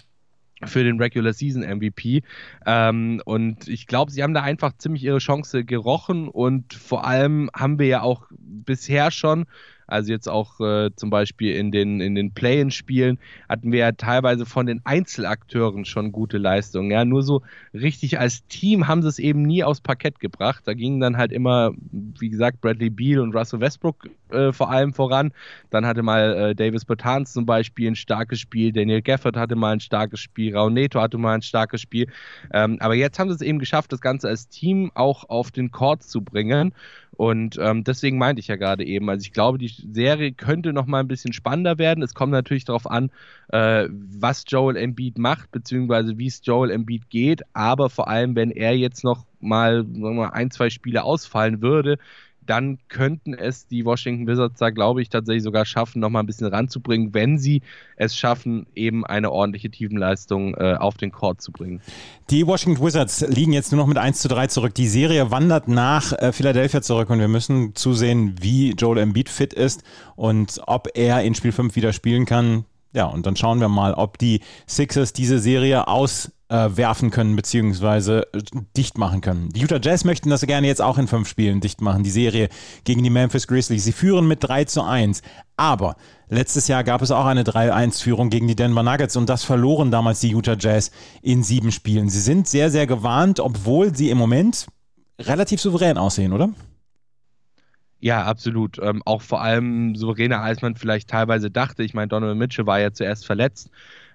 für 0.66 0.84
den 0.84 1.00
Regular 1.00 1.34
Season 1.34 1.62
MVP. 1.62 2.24
Ähm, 2.66 3.22
und 3.26 3.68
ich 3.68 3.86
glaube, 3.86 4.12
sie 4.12 4.24
haben 4.24 4.34
da 4.34 4.42
einfach 4.42 4.74
ziemlich 4.76 5.04
ihre 5.04 5.20
Chance 5.20 5.64
gerochen 5.64 6.28
und 6.28 6.74
vor 6.74 7.06
allem 7.06 7.50
haben 7.56 7.78
wir 7.78 7.86
ja 7.86 8.02
auch 8.02 8.26
bisher 8.32 9.12
schon 9.12 9.46
also 9.88 10.12
jetzt 10.12 10.28
auch 10.28 10.60
äh, 10.60 10.92
zum 10.96 11.10
Beispiel 11.10 11.56
in 11.56 11.72
den, 11.72 12.02
in 12.02 12.14
den 12.14 12.34
Play-in-Spielen 12.34 13.20
hatten 13.48 13.72
wir 13.72 13.80
ja 13.80 13.92
teilweise 13.94 14.46
von 14.46 14.66
den 14.66 14.82
Einzelakteuren 14.84 15.86
schon 15.86 16.12
gute 16.12 16.38
Leistungen. 16.38 16.92
Ja, 16.92 17.06
nur 17.06 17.24
so 17.24 17.42
richtig 17.74 18.20
als 18.20 18.46
Team 18.48 18.88
haben 18.88 19.02
sie 19.02 19.08
es 19.08 19.20
eben 19.20 19.44
nie 19.44 19.64
aufs 19.64 19.82
Parkett 19.82 20.20
gebracht. 20.20 20.64
Da 20.66 20.74
gingen 20.74 21.00
dann 21.00 21.18
halt 21.18 21.32
immer, 21.32 21.72
wie 21.92 22.30
gesagt, 22.30 22.62
Bradley 22.62 22.90
Beal 22.90 23.20
und 23.20 23.36
Russell 23.36 23.62
Westbrook 23.62 24.10
äh, 24.30 24.52
vor 24.52 24.70
allem 24.70 24.94
voran. 24.94 25.32
Dann 25.70 25.86
hatte 25.86 26.04
mal 26.04 26.36
äh, 26.36 26.56
Davis 26.56 26.86
Bertans 26.86 27.32
zum 27.34 27.46
Beispiel 27.46 27.92
ein 27.92 27.96
starkes 27.96 28.40
Spiel, 28.40 28.72
Daniel 28.74 29.02
Gafford 29.02 29.38
hatte 29.38 29.56
mal 29.56 29.72
ein 29.72 29.80
starkes 29.80 30.20
Spiel, 30.20 30.56
Raul 30.56 30.72
Neto 30.72 31.00
hatte 31.00 31.18
mal 31.18 31.36
ein 31.36 31.42
starkes 31.42 31.82
Spiel. 31.82 32.08
Ähm, 32.54 32.78
aber 32.82 32.96
jetzt 32.96 33.20
haben 33.20 33.30
sie 33.30 33.36
es 33.36 33.42
eben 33.42 33.60
geschafft, 33.60 33.92
das 33.92 34.02
Ganze 34.02 34.28
als 34.28 34.50
Team 34.50 34.92
auch 34.96 35.30
auf 35.30 35.52
den 35.52 35.72
Court 35.72 36.04
zu 36.04 36.22
bringen. 36.22 36.74
Und 37.18 37.58
ähm, 37.60 37.84
deswegen 37.84 38.20
meinte 38.20 38.40
ich 38.40 38.48
ja 38.48 38.58
gerade 38.58 38.86
eben, 38.86 39.10
also 39.10 39.24
ich 39.24 39.34
glaube, 39.34 39.58
die 39.58 39.74
Serie 39.92 40.32
könnte 40.34 40.72
noch 40.72 40.86
mal 40.86 41.00
ein 41.00 41.08
bisschen 41.08 41.34
spannender 41.34 41.80
werden. 41.80 42.04
Es 42.04 42.14
kommt 42.14 42.32
natürlich 42.32 42.66
darauf 42.66 42.90
an, 42.90 43.10
äh, 43.50 43.88
was 43.90 44.46
Joel 44.48 44.78
Embiid 44.78 45.18
macht, 45.18 45.52
beziehungsweise 45.52 46.20
wie 46.20 46.28
es 46.28 46.42
Joel 46.44 46.70
Embiid 46.70 47.10
geht. 47.10 47.42
Aber 47.54 47.90
vor 47.90 48.08
allem, 48.08 48.36
wenn 48.36 48.52
er 48.52 48.78
jetzt 48.78 49.04
noch 49.04 49.26
mal, 49.40 49.84
mal 49.84 50.30
ein, 50.30 50.52
zwei 50.52 50.70
Spiele 50.70 51.04
ausfallen 51.04 51.62
würde, 51.62 51.98
dann 52.50 52.80
könnten 52.88 53.34
es 53.34 53.68
die 53.68 53.86
Washington 53.86 54.28
Wizards 54.28 54.60
da, 54.60 54.70
glaube 54.70 55.02
ich, 55.02 55.10
tatsächlich 55.10 55.44
sogar 55.44 55.66
schaffen, 55.66 56.00
nochmal 56.00 56.24
ein 56.24 56.26
bisschen 56.26 56.48
ranzubringen, 56.48 57.14
wenn 57.14 57.38
sie 57.38 57.62
es 57.96 58.16
schaffen, 58.16 58.66
eben 58.76 59.06
eine 59.06 59.32
ordentliche 59.32 59.70
Tiefenleistung 59.70 60.56
äh, 60.56 60.76
auf 60.80 60.98
den 60.98 61.12
Court 61.12 61.42
zu 61.42 61.52
bringen. 61.52 61.82
Die 62.30 62.46
Washington 62.48 62.84
Wizards 62.84 63.26
liegen 63.28 63.54
jetzt 63.54 63.72
nur 63.72 63.80
noch 63.80 63.88
mit 63.88 63.98
1 63.98 64.20
zu 64.20 64.28
3 64.28 64.48
zurück. 64.48 64.74
Die 64.76 64.88
Serie 64.88 65.32
wandert 65.32 65.68
nach 65.68 66.14
äh, 66.14 66.32
Philadelphia 66.32 66.82
zurück 66.82 67.10
und 67.10 67.20
wir 67.20 67.28
müssen 67.28 67.76
zusehen, 67.76 68.36
wie 68.42 68.72
Joel 68.72 69.00
Embiid 69.00 69.30
fit 69.30 69.54
ist 69.54 69.84
und 70.16 70.62
ob 70.66 70.90
er 70.96 71.24
in 71.24 71.36
Spiel 71.36 71.52
5 71.52 71.76
wieder 71.76 71.94
spielen 71.94 72.26
kann. 72.26 72.66
Ja, 72.94 73.06
und 73.06 73.26
dann 73.26 73.36
schauen 73.36 73.60
wir 73.60 73.70
mal, 73.70 73.94
ob 73.94 74.18
die 74.18 74.42
Sixers 74.66 75.14
diese 75.14 75.40
Serie 75.40 75.88
aus 75.88 76.32
äh, 76.50 77.10
können, 77.10 77.36
beziehungsweise 77.36 78.28
äh, 78.34 78.42
dicht 78.76 78.98
machen 78.98 79.22
können. 79.22 79.50
Die 79.50 79.60
Utah 79.60 79.80
Jazz 79.82 80.06
möchten 80.06 80.30
das 80.30 80.42
gerne 80.42 80.68
jetzt 80.68 80.82
auch 80.82 80.98
in 80.98 81.08
fünf 81.08 81.28
Spielen 81.28 81.60
dicht 81.60 81.82
machen, 81.82 82.04
die 82.04 82.10
Serie 82.10 82.50
gegen 82.84 83.04
die 83.04 83.10
Memphis 83.10 83.48
Grizzlies. 83.48 83.84
Sie 83.84 83.92
führen 83.92 84.28
mit 84.28 84.44
3 84.44 84.66
zu 84.66 84.84
1, 84.84 85.22
aber 85.58 85.96
letztes 86.30 86.68
Jahr 86.68 86.84
gab 86.84 87.02
es 87.02 87.12
auch 87.12 87.26
eine 87.26 87.44
3-1-Führung 87.44 88.30
gegen 88.30 88.48
die 88.48 88.56
Denver 88.56 88.84
Nuggets 88.84 89.16
und 89.18 89.28
das 89.28 89.44
verloren 89.44 89.92
damals 89.92 90.22
die 90.22 90.30
Utah 90.30 90.56
Jazz 90.58 90.92
in 91.22 91.44
sieben 91.44 91.72
Spielen. 91.72 92.10
Sie 92.10 92.22
sind 92.22 92.48
sehr, 92.48 92.72
sehr 92.72 92.88
gewarnt, 92.88 93.40
obwohl 93.40 93.96
sie 93.96 94.10
im 94.10 94.18
Moment 94.18 94.68
relativ 95.20 95.60
souverän 95.60 95.98
aussehen, 95.98 96.32
oder? 96.32 96.50
Ja, 98.00 98.24
absolut. 98.26 98.78
Ähm, 98.80 99.02
auch 99.06 99.22
vor 99.24 99.42
allem 99.42 99.96
souveräner, 99.96 100.42
als 100.42 100.62
man 100.62 100.76
vielleicht 100.76 101.10
teilweise 101.10 101.50
dachte. 101.50 101.84
Ich 101.84 101.96
meine, 101.96 102.08
Donovan 102.10 102.38
Mitchell 102.38 102.68
war 102.68 102.80
ja 102.80 102.92
zuerst 102.92 103.26
verletzt 103.26 103.72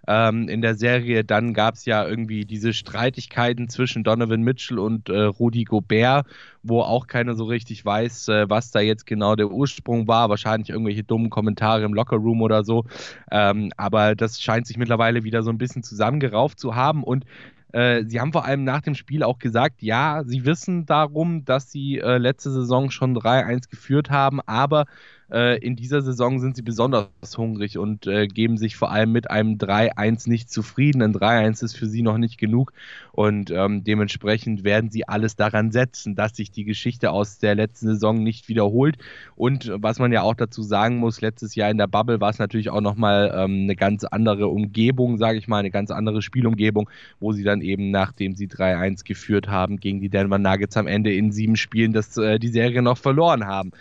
ähm, 0.06 0.48
in 0.48 0.62
der 0.62 0.76
Serie. 0.76 1.24
Dann 1.24 1.52
gab 1.52 1.74
es 1.74 1.84
ja 1.84 2.06
irgendwie 2.06 2.44
diese 2.44 2.74
Streitigkeiten 2.74 3.68
zwischen 3.68 4.04
Donovan 4.04 4.42
Mitchell 4.42 4.78
und 4.78 5.08
äh, 5.08 5.22
Rudi 5.22 5.64
Gobert, 5.64 6.26
wo 6.62 6.80
auch 6.80 7.08
keiner 7.08 7.34
so 7.34 7.44
richtig 7.44 7.84
weiß, 7.84 8.28
äh, 8.28 8.48
was 8.48 8.70
da 8.70 8.78
jetzt 8.80 9.04
genau 9.04 9.34
der 9.34 9.50
Ursprung 9.50 10.06
war. 10.06 10.28
Wahrscheinlich 10.28 10.70
irgendwelche 10.70 11.02
dummen 11.02 11.28
Kommentare 11.30 11.82
im 11.82 11.92
Lockerroom 11.94 12.40
oder 12.42 12.62
so. 12.62 12.84
Ähm, 13.32 13.72
aber 13.76 14.14
das 14.14 14.40
scheint 14.40 14.68
sich 14.68 14.76
mittlerweile 14.76 15.24
wieder 15.24 15.42
so 15.42 15.50
ein 15.50 15.58
bisschen 15.58 15.82
zusammengerauft 15.82 16.60
zu 16.60 16.76
haben 16.76 17.02
und 17.02 17.24
äh, 17.72 18.04
sie 18.06 18.20
haben 18.20 18.32
vor 18.32 18.44
allem 18.44 18.64
nach 18.64 18.82
dem 18.82 18.94
Spiel 18.94 19.22
auch 19.22 19.38
gesagt, 19.38 19.82
ja, 19.82 20.22
sie 20.24 20.44
wissen 20.44 20.86
darum, 20.86 21.44
dass 21.44 21.70
sie 21.70 21.98
äh, 21.98 22.18
letzte 22.18 22.50
Saison 22.50 22.90
schon 22.90 23.16
3-1 23.16 23.70
geführt 23.70 24.10
haben, 24.10 24.40
aber 24.42 24.86
Äh, 25.32 25.58
in 25.58 25.76
dieser 25.76 26.02
Saison 26.02 26.40
sind 26.40 26.56
sie 26.56 26.62
besonders 26.62 27.08
hungrig 27.38 27.78
und 27.78 28.06
äh, 28.06 28.26
geben 28.26 28.58
sich 28.58 28.76
vor 28.76 28.90
allem 28.90 29.12
mit 29.12 29.30
einem 29.30 29.56
3-1 29.56 30.28
nicht 30.28 30.50
zufrieden. 30.50 31.00
Ein 31.00 31.14
3-1 31.14 31.64
ist 31.64 31.76
für 31.76 31.86
sie 31.86 32.02
noch 32.02 32.18
nicht 32.18 32.36
genug 32.36 32.72
und 33.12 33.50
ähm, 33.50 33.82
dementsprechend 33.82 34.62
werden 34.62 34.90
sie 34.90 35.08
alles 35.08 35.34
daran 35.34 35.72
setzen, 35.72 36.14
dass 36.14 36.36
sich 36.36 36.50
die 36.50 36.64
Geschichte 36.64 37.10
aus 37.10 37.38
der 37.38 37.54
letzten 37.54 37.86
Saison 37.86 38.22
nicht 38.22 38.48
wiederholt. 38.48 38.98
Und 39.34 39.72
was 39.74 39.98
man 39.98 40.12
ja 40.12 40.20
auch 40.20 40.34
dazu 40.34 40.62
sagen 40.62 40.98
muss, 40.98 41.22
letztes 41.22 41.54
Jahr 41.54 41.70
in 41.70 41.78
der 41.78 41.86
Bubble 41.86 42.20
war 42.20 42.28
es 42.28 42.38
natürlich 42.38 42.68
auch 42.68 42.82
nochmal 42.82 43.32
ähm, 43.34 43.62
eine 43.62 43.76
ganz 43.76 44.04
andere 44.04 44.48
Umgebung, 44.48 45.16
sage 45.16 45.38
ich 45.38 45.48
mal, 45.48 45.58
eine 45.58 45.70
ganz 45.70 45.90
andere 45.90 46.20
Spielumgebung, 46.20 46.90
wo 47.20 47.32
sie 47.32 47.42
dann 47.42 47.62
eben, 47.62 47.90
nachdem 47.90 48.34
sie 48.34 48.48
3-1 48.48 49.04
geführt 49.04 49.48
haben, 49.48 49.78
gegen 49.78 50.00
die 50.02 50.10
Denver 50.10 50.38
Nuggets 50.38 50.76
am 50.76 50.86
Ende 50.86 51.14
in 51.14 51.32
sieben 51.32 51.56
Spielen 51.56 51.94
das, 51.94 52.18
äh, 52.18 52.38
die 52.38 52.48
Serie 52.48 52.82
noch 52.82 52.98
verloren 52.98 53.46
haben. 53.46 53.72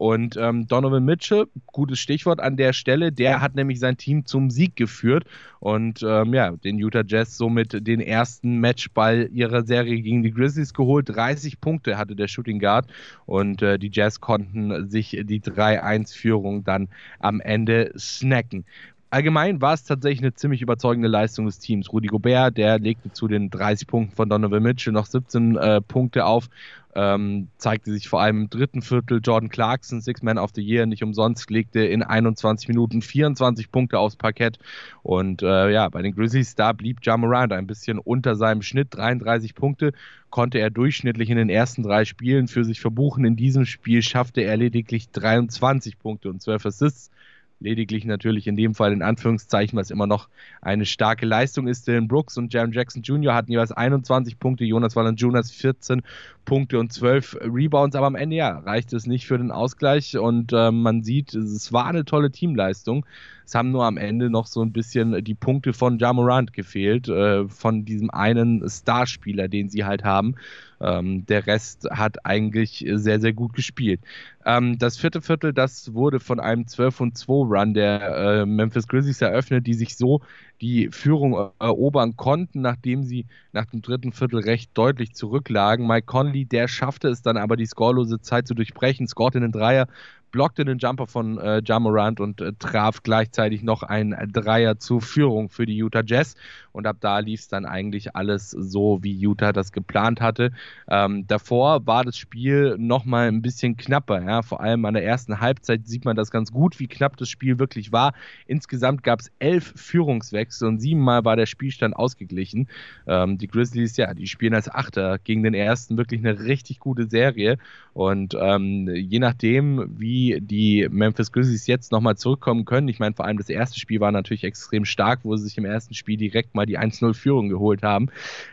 Und 0.00 0.38
ähm, 0.38 0.66
Donovan 0.66 1.04
Mitchell, 1.04 1.46
gutes 1.66 1.98
Stichwort 1.98 2.40
an 2.40 2.56
der 2.56 2.72
Stelle, 2.72 3.12
der 3.12 3.42
hat 3.42 3.54
nämlich 3.54 3.78
sein 3.80 3.98
Team 3.98 4.24
zum 4.24 4.48
Sieg 4.48 4.74
geführt 4.74 5.24
und 5.58 6.02
ähm, 6.02 6.32
ja, 6.32 6.52
den 6.52 6.78
Utah 6.78 7.02
Jazz 7.06 7.36
somit 7.36 7.86
den 7.86 8.00
ersten 8.00 8.60
Matchball 8.60 9.28
ihrer 9.30 9.62
Serie 9.62 10.00
gegen 10.00 10.22
die 10.22 10.30
Grizzlies 10.30 10.72
geholt. 10.72 11.10
30 11.10 11.60
Punkte 11.60 11.98
hatte 11.98 12.16
der 12.16 12.28
Shooting 12.28 12.60
Guard 12.60 12.86
und 13.26 13.60
äh, 13.60 13.78
die 13.78 13.90
Jazz 13.92 14.22
konnten 14.22 14.88
sich 14.88 15.10
die 15.22 15.42
3-1-Führung 15.42 16.64
dann 16.64 16.88
am 17.18 17.42
Ende 17.42 17.92
snacken. 17.98 18.64
Allgemein 19.12 19.60
war 19.60 19.74
es 19.74 19.82
tatsächlich 19.82 20.20
eine 20.20 20.34
ziemlich 20.34 20.62
überzeugende 20.62 21.08
Leistung 21.08 21.44
des 21.44 21.58
Teams. 21.58 21.92
Rudy 21.92 22.06
Gobert, 22.06 22.56
der 22.56 22.78
legte 22.78 23.12
zu 23.12 23.26
den 23.26 23.50
30 23.50 23.88
Punkten 23.88 24.14
von 24.14 24.28
Donovan 24.28 24.62
Mitchell 24.62 24.92
noch 24.92 25.06
17 25.06 25.56
äh, 25.56 25.80
Punkte 25.80 26.24
auf 26.24 26.48
ähm, 26.94 27.48
zeigte 27.56 27.92
sich 27.92 28.08
vor 28.08 28.20
allem 28.20 28.42
im 28.42 28.50
dritten 28.50 28.82
Viertel 28.82 29.20
Jordan 29.22 29.48
Clarkson, 29.48 30.00
Six 30.00 30.22
Man 30.22 30.38
of 30.38 30.50
the 30.54 30.62
Year, 30.62 30.86
nicht 30.86 31.02
umsonst, 31.02 31.50
legte 31.50 31.80
in 31.80 32.02
21 32.02 32.68
Minuten 32.68 33.02
24 33.02 33.70
Punkte 33.70 33.98
aufs 33.98 34.16
Parkett. 34.16 34.58
Und 35.02 35.42
äh, 35.42 35.70
ja, 35.70 35.88
bei 35.88 36.02
den 36.02 36.14
Grizzlies, 36.14 36.54
da 36.54 36.72
blieb 36.72 36.98
Ja 37.02 37.16
Morant 37.16 37.52
ein 37.52 37.66
bisschen 37.66 37.98
unter 37.98 38.34
seinem 38.34 38.62
Schnitt, 38.62 38.88
33 38.90 39.54
Punkte 39.54 39.92
konnte 40.30 40.58
er 40.58 40.70
durchschnittlich 40.70 41.28
in 41.28 41.36
den 41.36 41.50
ersten 41.50 41.82
drei 41.82 42.04
Spielen 42.04 42.48
für 42.48 42.64
sich 42.64 42.80
verbuchen. 42.80 43.24
In 43.24 43.36
diesem 43.36 43.66
Spiel 43.66 44.02
schaffte 44.02 44.42
er 44.42 44.56
lediglich 44.56 45.10
23 45.10 45.98
Punkte 45.98 46.30
und 46.30 46.40
12 46.40 46.66
Assists 46.66 47.10
lediglich 47.60 48.04
natürlich 48.04 48.46
in 48.46 48.56
dem 48.56 48.74
Fall 48.74 48.92
in 48.92 49.02
Anführungszeichen, 49.02 49.78
was 49.78 49.90
immer 49.90 50.06
noch 50.06 50.28
eine 50.60 50.86
starke 50.86 51.26
Leistung 51.26 51.68
ist. 51.68 51.86
Dylan 51.86 52.08
Brooks 52.08 52.36
und 52.36 52.52
Jaron 52.52 52.72
Jackson 52.72 53.02
Jr. 53.02 53.34
hatten 53.34 53.52
jeweils 53.52 53.72
21 53.72 54.38
Punkte, 54.38 54.64
Jonas 54.64 54.96
Valanciunas 54.96 55.50
14 55.50 56.02
Punkte 56.44 56.78
und 56.78 56.92
12 56.92 57.38
Rebounds, 57.42 57.94
aber 57.94 58.06
am 58.06 58.16
Ende 58.16 58.36
ja, 58.36 58.58
reicht 58.58 58.92
es 58.92 59.06
nicht 59.06 59.26
für 59.26 59.38
den 59.38 59.52
Ausgleich 59.52 60.16
und 60.16 60.52
äh, 60.52 60.70
man 60.70 61.02
sieht, 61.02 61.34
es 61.34 61.72
war 61.72 61.86
eine 61.86 62.04
tolle 62.04 62.32
Teamleistung. 62.32 63.06
Es 63.50 63.56
haben 63.56 63.72
nur 63.72 63.84
am 63.84 63.96
Ende 63.96 64.30
noch 64.30 64.46
so 64.46 64.62
ein 64.62 64.70
bisschen 64.70 65.24
die 65.24 65.34
Punkte 65.34 65.72
von 65.72 65.98
Jamorant 65.98 66.52
gefehlt, 66.52 67.08
äh, 67.08 67.48
von 67.48 67.84
diesem 67.84 68.08
einen 68.08 68.62
Starspieler, 68.70 69.48
den 69.48 69.68
sie 69.68 69.84
halt 69.84 70.04
haben. 70.04 70.36
Ähm, 70.80 71.26
der 71.26 71.48
Rest 71.48 71.88
hat 71.90 72.24
eigentlich 72.24 72.86
sehr, 72.92 73.18
sehr 73.18 73.32
gut 73.32 73.52
gespielt. 73.52 74.02
Ähm, 74.46 74.78
das 74.78 74.98
vierte 74.98 75.20
Viertel, 75.20 75.52
das 75.52 75.94
wurde 75.94 76.20
von 76.20 76.38
einem 76.38 76.68
12 76.68 77.00
und 77.00 77.18
2 77.18 77.32
Run 77.32 77.74
der 77.74 78.00
äh, 78.42 78.46
Memphis 78.46 78.86
Grizzlies 78.86 79.20
eröffnet, 79.20 79.66
die 79.66 79.74
sich 79.74 79.96
so 79.96 80.20
die 80.60 80.88
Führung 80.92 81.50
erobern 81.58 82.16
konnten, 82.16 82.60
nachdem 82.60 83.02
sie 83.02 83.26
nach 83.52 83.66
dem 83.66 83.82
dritten 83.82 84.12
Viertel 84.12 84.40
recht 84.40 84.70
deutlich 84.74 85.12
zurücklagen. 85.14 85.88
Mike 85.88 86.06
Conley, 86.06 86.44
der 86.44 86.68
schaffte 86.68 87.08
es 87.08 87.20
dann 87.20 87.36
aber, 87.36 87.56
die 87.56 87.66
scorelose 87.66 88.20
Zeit 88.20 88.46
zu 88.46 88.54
durchbrechen, 88.54 89.08
scorte 89.08 89.40
den 89.40 89.52
Dreier, 89.52 89.88
blockte 90.30 90.64
den 90.64 90.78
Jumper 90.78 91.06
von 91.06 91.38
äh, 91.38 91.62
Jamorant 91.64 92.20
und 92.20 92.40
äh, 92.40 92.52
traf 92.58 93.02
gleichzeitig 93.02 93.62
noch 93.62 93.82
ein 93.82 94.16
Dreier 94.32 94.78
zur 94.78 95.00
Führung 95.00 95.48
für 95.48 95.66
die 95.66 95.76
Utah 95.76 96.02
Jazz. 96.04 96.34
Und 96.72 96.86
ab 96.86 96.98
da 97.00 97.18
lief 97.18 97.40
es 97.40 97.48
dann 97.48 97.66
eigentlich 97.66 98.14
alles 98.14 98.50
so, 98.50 98.98
wie 99.02 99.12
Utah 99.12 99.52
das 99.52 99.72
geplant 99.72 100.20
hatte. 100.20 100.52
Ähm, 100.88 101.26
davor 101.26 101.86
war 101.86 102.04
das 102.04 102.16
Spiel 102.16 102.76
nochmal 102.78 103.28
ein 103.28 103.42
bisschen 103.42 103.76
knapper. 103.76 104.22
Ja? 104.22 104.42
Vor 104.42 104.60
allem 104.60 104.84
an 104.84 104.94
der 104.94 105.04
ersten 105.04 105.40
Halbzeit 105.40 105.86
sieht 105.86 106.04
man 106.04 106.16
das 106.16 106.30
ganz 106.30 106.52
gut, 106.52 106.78
wie 106.78 106.86
knapp 106.86 107.16
das 107.16 107.28
Spiel 107.28 107.58
wirklich 107.58 107.92
war. 107.92 108.12
Insgesamt 108.46 109.02
gab 109.02 109.20
es 109.20 109.32
elf 109.40 109.72
Führungswechsel 109.74 110.68
und 110.68 110.78
siebenmal 110.80 111.24
war 111.24 111.36
der 111.36 111.46
Spielstand 111.46 111.96
ausgeglichen. 111.96 112.68
Ähm, 113.06 113.38
die 113.38 113.48
Grizzlies, 113.48 113.96
ja, 113.96 114.14
die 114.14 114.28
spielen 114.28 114.54
als 114.54 114.72
Achter 114.72 115.18
gegen 115.18 115.42
den 115.42 115.54
ersten 115.54 115.96
wirklich 115.96 116.20
eine 116.20 116.38
richtig 116.40 116.78
gute 116.78 117.06
Serie. 117.08 117.58
Und 117.92 118.36
ähm, 118.38 118.88
je 118.94 119.18
nachdem, 119.18 119.98
wie 119.98 120.19
die 120.40 120.86
Memphis 120.90 121.32
Grizzlies 121.32 121.66
jetzt 121.66 121.92
nochmal 121.92 122.16
zurückkommen 122.16 122.64
können, 122.64 122.88
ich 122.88 122.98
meine, 122.98 123.14
vor 123.14 123.24
allem 123.24 123.38
das 123.38 123.48
erste 123.48 123.78
Spiel 123.78 124.00
war 124.00 124.12
natürlich 124.12 124.44
extrem 124.44 124.84
stark, 124.84 125.20
wo 125.22 125.36
sie 125.36 125.44
sich 125.44 125.58
im 125.58 125.64
ersten 125.64 125.94
Spiel 125.94 126.16
direkt 126.16 126.54
mal 126.54 126.66
die 126.66 126.78
1-0-Führung 126.78 127.48
geholt 127.48 127.82
haben. 127.82 128.08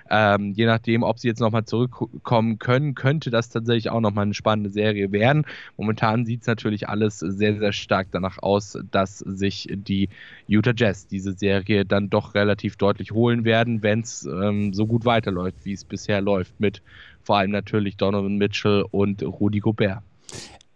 Ähm, 0.10 0.54
je 0.54 0.66
nachdem, 0.66 1.04
ob 1.04 1.20
sie 1.20 1.28
jetzt 1.28 1.40
nochmal 1.40 1.66
zurückkommen 1.66 2.60
können, 2.60 2.96
könnte 2.96 3.30
das 3.30 3.50
tatsächlich 3.50 3.90
auch 3.90 4.00
nochmal 4.00 4.24
eine 4.24 4.34
spannende 4.34 4.70
Serie 4.70 5.12
werden. 5.12 5.46
Momentan 5.78 6.26
sieht 6.26 6.42
es 6.42 6.48
natürlich 6.48 6.88
alles 6.88 7.20
sehr, 7.20 7.58
sehr 7.58 7.74
stark 7.74 8.08
danach 8.12 8.38
aus, 8.40 8.78
dass 8.92 9.20
sich 9.20 9.68
die 9.72 10.10
Utah 10.48 10.74
Jazz 10.76 11.08
diese 11.08 11.34
Serie 11.34 11.86
dann 11.86 12.10
doch 12.10 12.36
relativ 12.36 12.78
deutlich 12.78 13.12
holen 13.12 13.44
werden, 13.44 13.84
wenn 13.84 14.02
es 14.02 14.26
ähm, 14.26 14.74
so 14.74 14.88
gut 14.88 15.06
weiterläuft, 15.06 15.58
wie 15.64 15.74
es 15.74 15.84
bisher 15.84 16.22
läuft, 16.22 16.60
mit 16.60 16.82
vor 17.24 17.38
allem 17.38 17.52
natürlich 17.52 17.98
Donovan 17.98 18.38
Mitchell 18.38 18.86
und 18.90 19.22
Rudy 19.22 19.60
Gobert 19.60 20.02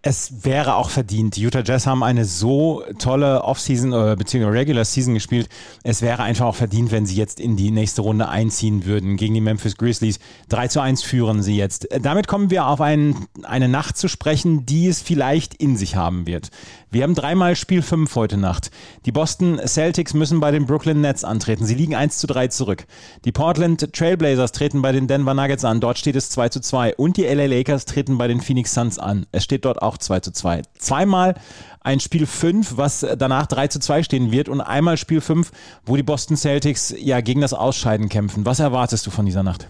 es 0.04 0.44
wäre 0.46 0.76
auch 0.76 0.90
verdient. 0.90 1.36
Die 1.36 1.42
Utah 1.42 1.62
Jazz 1.64 1.86
haben 1.86 2.04
eine 2.04 2.26
so 2.26 2.84
tolle 2.98 3.44
Offseason 3.44 3.94
äh, 3.94 4.16
bzw. 4.18 4.46
Regular 4.46 4.84
Season 4.84 5.14
gespielt. 5.14 5.48
Es 5.84 6.02
wäre 6.02 6.24
einfach 6.24 6.48
auch 6.48 6.56
verdient, 6.56 6.92
wenn 6.92 7.06
sie 7.06 7.16
jetzt 7.16 7.40
in 7.40 7.56
die 7.56 7.70
nächste 7.70 8.02
Runde 8.02 8.28
einziehen 8.28 8.86
würden 8.86 9.16
gegen 9.16 9.36
die 9.36 9.42
Memphis 9.42 9.78
Grizzlies. 9.78 10.20
3 10.50 10.68
zu 10.70 10.82
1 10.82 11.04
führen 11.04 11.44
sie 11.44 11.56
jetzt. 11.56 11.88
Damit 12.02 12.28
kommen 12.28 12.50
wir 12.50 12.66
auf 12.66 12.82
ein, 12.82 13.28
eine 13.44 13.68
Nacht 13.68 13.96
zu 13.96 14.08
sprechen, 14.08 14.66
die 14.66 14.88
es 14.88 15.02
vielleicht 15.02 15.54
in 15.54 15.78
sich 15.78 15.96
haben 15.96 16.26
wird. 16.26 16.50
Wir 16.94 17.04
haben 17.04 17.16
dreimal 17.16 17.56
Spiel 17.56 17.82
5 17.82 18.14
heute 18.18 18.36
Nacht. 18.36 18.70
Die 19.06 19.14
Boston 19.14 19.62
Celtics 19.66 20.14
müssen 20.14 20.42
bei 20.42 20.52
den 20.52 20.66
Brooklyn 20.66 21.00
Nets 21.00 21.24
antreten. 21.24 21.66
Sie 21.66 21.76
liegen 21.76 21.96
1 21.96 22.18
zu 22.18 22.28
3 22.28 22.50
zurück. 22.50 22.86
Die 23.24 23.32
Portland 23.32 23.94
Trailblazers 23.94 24.52
treten 24.52 24.82
bei 24.82 24.92
den 24.92 25.08
Denver 25.08 25.34
Nuggets 25.34 25.64
an. 25.64 25.80
Dort 25.80 26.00
steht 26.00 26.18
es 26.18 26.30
2 26.32 26.50
zu 26.50 26.60
2. 26.60 26.96
Und 26.96 27.16
die 27.16 27.24
LA 27.24 27.46
Lakers 27.46 27.86
treten 27.86 28.18
bei 28.18 28.28
den 28.28 28.42
Phoenix 28.42 28.74
Suns 28.74 29.00
an. 29.00 29.26
Es 29.32 29.46
steht 29.46 29.64
dort 29.64 29.82
auch 29.82 29.91
2 29.98 30.20
zu 30.22 30.32
2. 30.32 30.64
Zweimal 30.78 31.36
ein 31.82 32.00
Spiel 32.00 32.26
5, 32.26 32.78
was 32.78 33.06
danach 33.18 33.48
3 33.48 33.68
zu 33.68 33.80
2 33.80 34.04
stehen 34.04 34.32
wird. 34.32 34.50
Und 34.50 34.62
einmal 34.62 34.98
Spiel 34.98 35.22
5, 35.22 35.52
wo 35.86 35.96
die 35.96 36.04
Boston 36.04 36.38
Celtics 36.38 36.94
ja 36.98 37.22
gegen 37.22 37.42
das 37.42 37.54
Ausscheiden 37.54 38.10
kämpfen. 38.10 38.46
Was 38.46 38.60
erwartest 38.60 39.06
du 39.08 39.12
von 39.12 39.26
dieser 39.26 39.44
Nacht? 39.44 39.68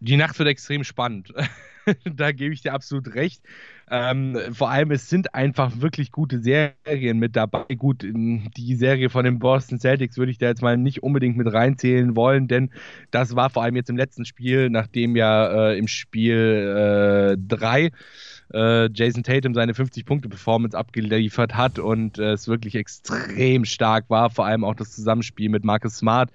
Die 0.00 0.16
Nacht 0.16 0.38
wird 0.38 0.48
extrem 0.48 0.84
spannend. 0.84 1.32
da 2.04 2.32
gebe 2.32 2.54
ich 2.54 2.62
dir 2.62 2.72
absolut 2.72 3.14
recht. 3.14 3.42
Ähm, 3.90 4.38
vor 4.52 4.70
allem, 4.70 4.90
es 4.90 5.08
sind 5.08 5.34
einfach 5.34 5.80
wirklich 5.80 6.12
gute 6.12 6.40
Serien 6.40 7.18
mit 7.18 7.36
dabei. 7.36 7.64
Gut, 7.76 8.02
die 8.04 8.74
Serie 8.74 9.10
von 9.10 9.24
den 9.24 9.38
Boston 9.38 9.78
Celtics 9.78 10.18
würde 10.18 10.32
ich 10.32 10.38
da 10.38 10.46
jetzt 10.46 10.62
mal 10.62 10.76
nicht 10.76 11.02
unbedingt 11.02 11.36
mit 11.36 11.52
reinzählen 11.52 12.16
wollen, 12.16 12.48
denn 12.48 12.70
das 13.10 13.36
war 13.36 13.50
vor 13.50 13.62
allem 13.62 13.76
jetzt 13.76 13.90
im 13.90 13.96
letzten 13.96 14.24
Spiel, 14.24 14.70
nachdem 14.70 15.16
ja 15.16 15.70
äh, 15.70 15.78
im 15.78 15.88
Spiel 15.88 17.36
3 17.48 17.90
äh, 18.52 18.88
Jason 18.92 19.22
Tatum 19.22 19.54
seine 19.54 19.72
50-Punkte-Performance 19.72 20.76
abgeliefert 20.76 21.54
hat 21.54 21.78
und 21.78 22.18
äh, 22.18 22.32
es 22.32 22.48
wirklich 22.48 22.74
extrem 22.74 23.64
stark 23.64 24.08
war. 24.08 24.30
Vor 24.30 24.46
allem 24.46 24.64
auch 24.64 24.74
das 24.74 24.92
Zusammenspiel 24.92 25.48
mit 25.48 25.64
Marcus 25.64 25.98
Smart. 25.98 26.30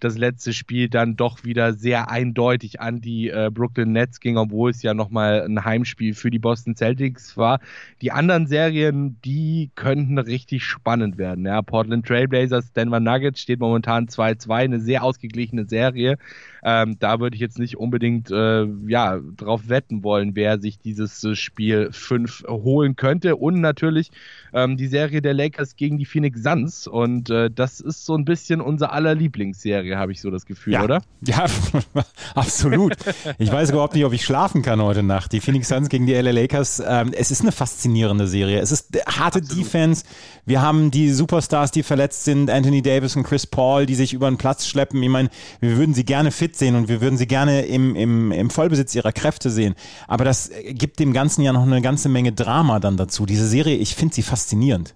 Das 0.00 0.16
letzte 0.16 0.52
Spiel 0.52 0.88
dann 0.88 1.16
doch 1.16 1.44
wieder 1.44 1.72
sehr 1.74 2.10
eindeutig 2.10 2.80
an 2.80 3.00
die 3.00 3.28
äh, 3.28 3.50
Brooklyn 3.52 3.92
Nets 3.92 4.20
ging, 4.20 4.36
obwohl 4.36 4.70
es 4.70 4.82
ja 4.82 4.94
nochmal 4.94 5.42
ein 5.42 5.64
Heimspiel 5.64 6.14
für 6.14 6.30
die 6.30 6.38
Boston 6.38 6.76
Celtics 6.76 7.36
war. 7.36 7.60
Die 8.00 8.12
anderen 8.12 8.46
Serien, 8.46 9.18
die 9.24 9.70
könnten 9.74 10.18
richtig 10.18 10.64
spannend 10.64 11.18
werden. 11.18 11.44
Ja, 11.44 11.62
Portland 11.62 12.06
Trailblazers, 12.06 12.72
Denver 12.72 13.00
Nuggets 13.00 13.40
steht 13.40 13.60
momentan 13.60 14.06
2-2, 14.06 14.54
eine 14.54 14.80
sehr 14.80 15.02
ausgeglichene 15.02 15.66
Serie. 15.66 16.16
Ähm, 16.62 16.96
da 16.98 17.20
würde 17.20 17.34
ich 17.34 17.40
jetzt 17.40 17.58
nicht 17.58 17.76
unbedingt 17.76 18.30
äh, 18.30 18.66
ja, 18.86 19.20
drauf 19.36 19.68
wetten 19.68 20.02
wollen, 20.02 20.34
wer 20.34 20.58
sich 20.58 20.78
dieses 20.78 21.22
äh, 21.24 21.36
Spiel 21.58 21.88
5 21.90 22.44
holen 22.46 22.94
könnte. 22.94 23.34
Und 23.34 23.60
natürlich 23.60 24.12
ähm, 24.54 24.76
die 24.76 24.86
Serie 24.86 25.20
der 25.20 25.34
Lakers 25.34 25.74
gegen 25.74 25.98
die 25.98 26.04
Phoenix 26.04 26.44
Suns. 26.44 26.86
Und 26.86 27.30
äh, 27.30 27.50
das 27.50 27.80
ist 27.80 28.06
so 28.06 28.14
ein 28.14 28.24
bisschen 28.24 28.60
unser 28.60 28.92
aller 28.92 29.16
Lieblingsserie, 29.16 29.98
habe 29.98 30.12
ich 30.12 30.20
so 30.20 30.30
das 30.30 30.46
Gefühl, 30.46 30.74
ja. 30.74 30.84
oder? 30.84 31.02
Ja, 31.26 31.46
absolut. 32.36 32.94
Ich 33.38 33.50
weiß 33.50 33.70
überhaupt 33.70 33.94
nicht, 33.94 34.04
ob 34.04 34.12
ich 34.12 34.24
schlafen 34.24 34.62
kann 34.62 34.80
heute 34.80 35.02
Nacht. 35.02 35.32
Die 35.32 35.40
Phoenix 35.40 35.68
Suns 35.68 35.88
gegen 35.88 36.06
die 36.06 36.14
LA 36.14 36.30
Lakers. 36.30 36.80
Ähm, 36.86 37.12
es 37.12 37.32
ist 37.32 37.40
eine 37.40 37.50
faszinierende 37.50 38.28
Serie. 38.28 38.60
Es 38.60 38.70
ist 38.70 38.96
harte 39.04 39.40
absolut. 39.40 39.64
Defense. 39.64 40.04
Wir 40.46 40.62
haben 40.62 40.92
die 40.92 41.10
Superstars, 41.10 41.72
die 41.72 41.82
verletzt 41.82 42.24
sind, 42.24 42.50
Anthony 42.50 42.82
Davis 42.82 43.16
und 43.16 43.24
Chris 43.24 43.46
Paul, 43.46 43.84
die 43.84 43.96
sich 43.96 44.14
über 44.14 44.30
den 44.30 44.38
Platz 44.38 44.66
schleppen. 44.66 45.02
Ich 45.02 45.08
meine, 45.08 45.28
wir 45.60 45.76
würden 45.76 45.92
sie 45.92 46.04
gerne 46.04 46.30
fit 46.30 46.56
sehen 46.56 46.76
und 46.76 46.88
wir 46.88 47.00
würden 47.00 47.18
sie 47.18 47.26
gerne 47.26 47.62
im, 47.62 47.96
im, 47.96 48.30
im 48.30 48.48
Vollbesitz 48.48 48.94
ihrer 48.94 49.12
Kräfte 49.12 49.50
sehen. 49.50 49.74
Aber 50.06 50.24
das 50.24 50.50
gibt 50.70 51.00
dem 51.00 51.12
Ganzen 51.12 51.42
ja 51.42 51.47
noch 51.52 51.66
eine 51.66 51.82
ganze 51.82 52.08
Menge 52.08 52.32
Drama 52.32 52.80
dann 52.80 52.96
dazu. 52.96 53.26
Diese 53.26 53.46
Serie, 53.46 53.76
ich 53.76 53.94
finde 53.94 54.14
sie 54.14 54.22
faszinierend. 54.22 54.94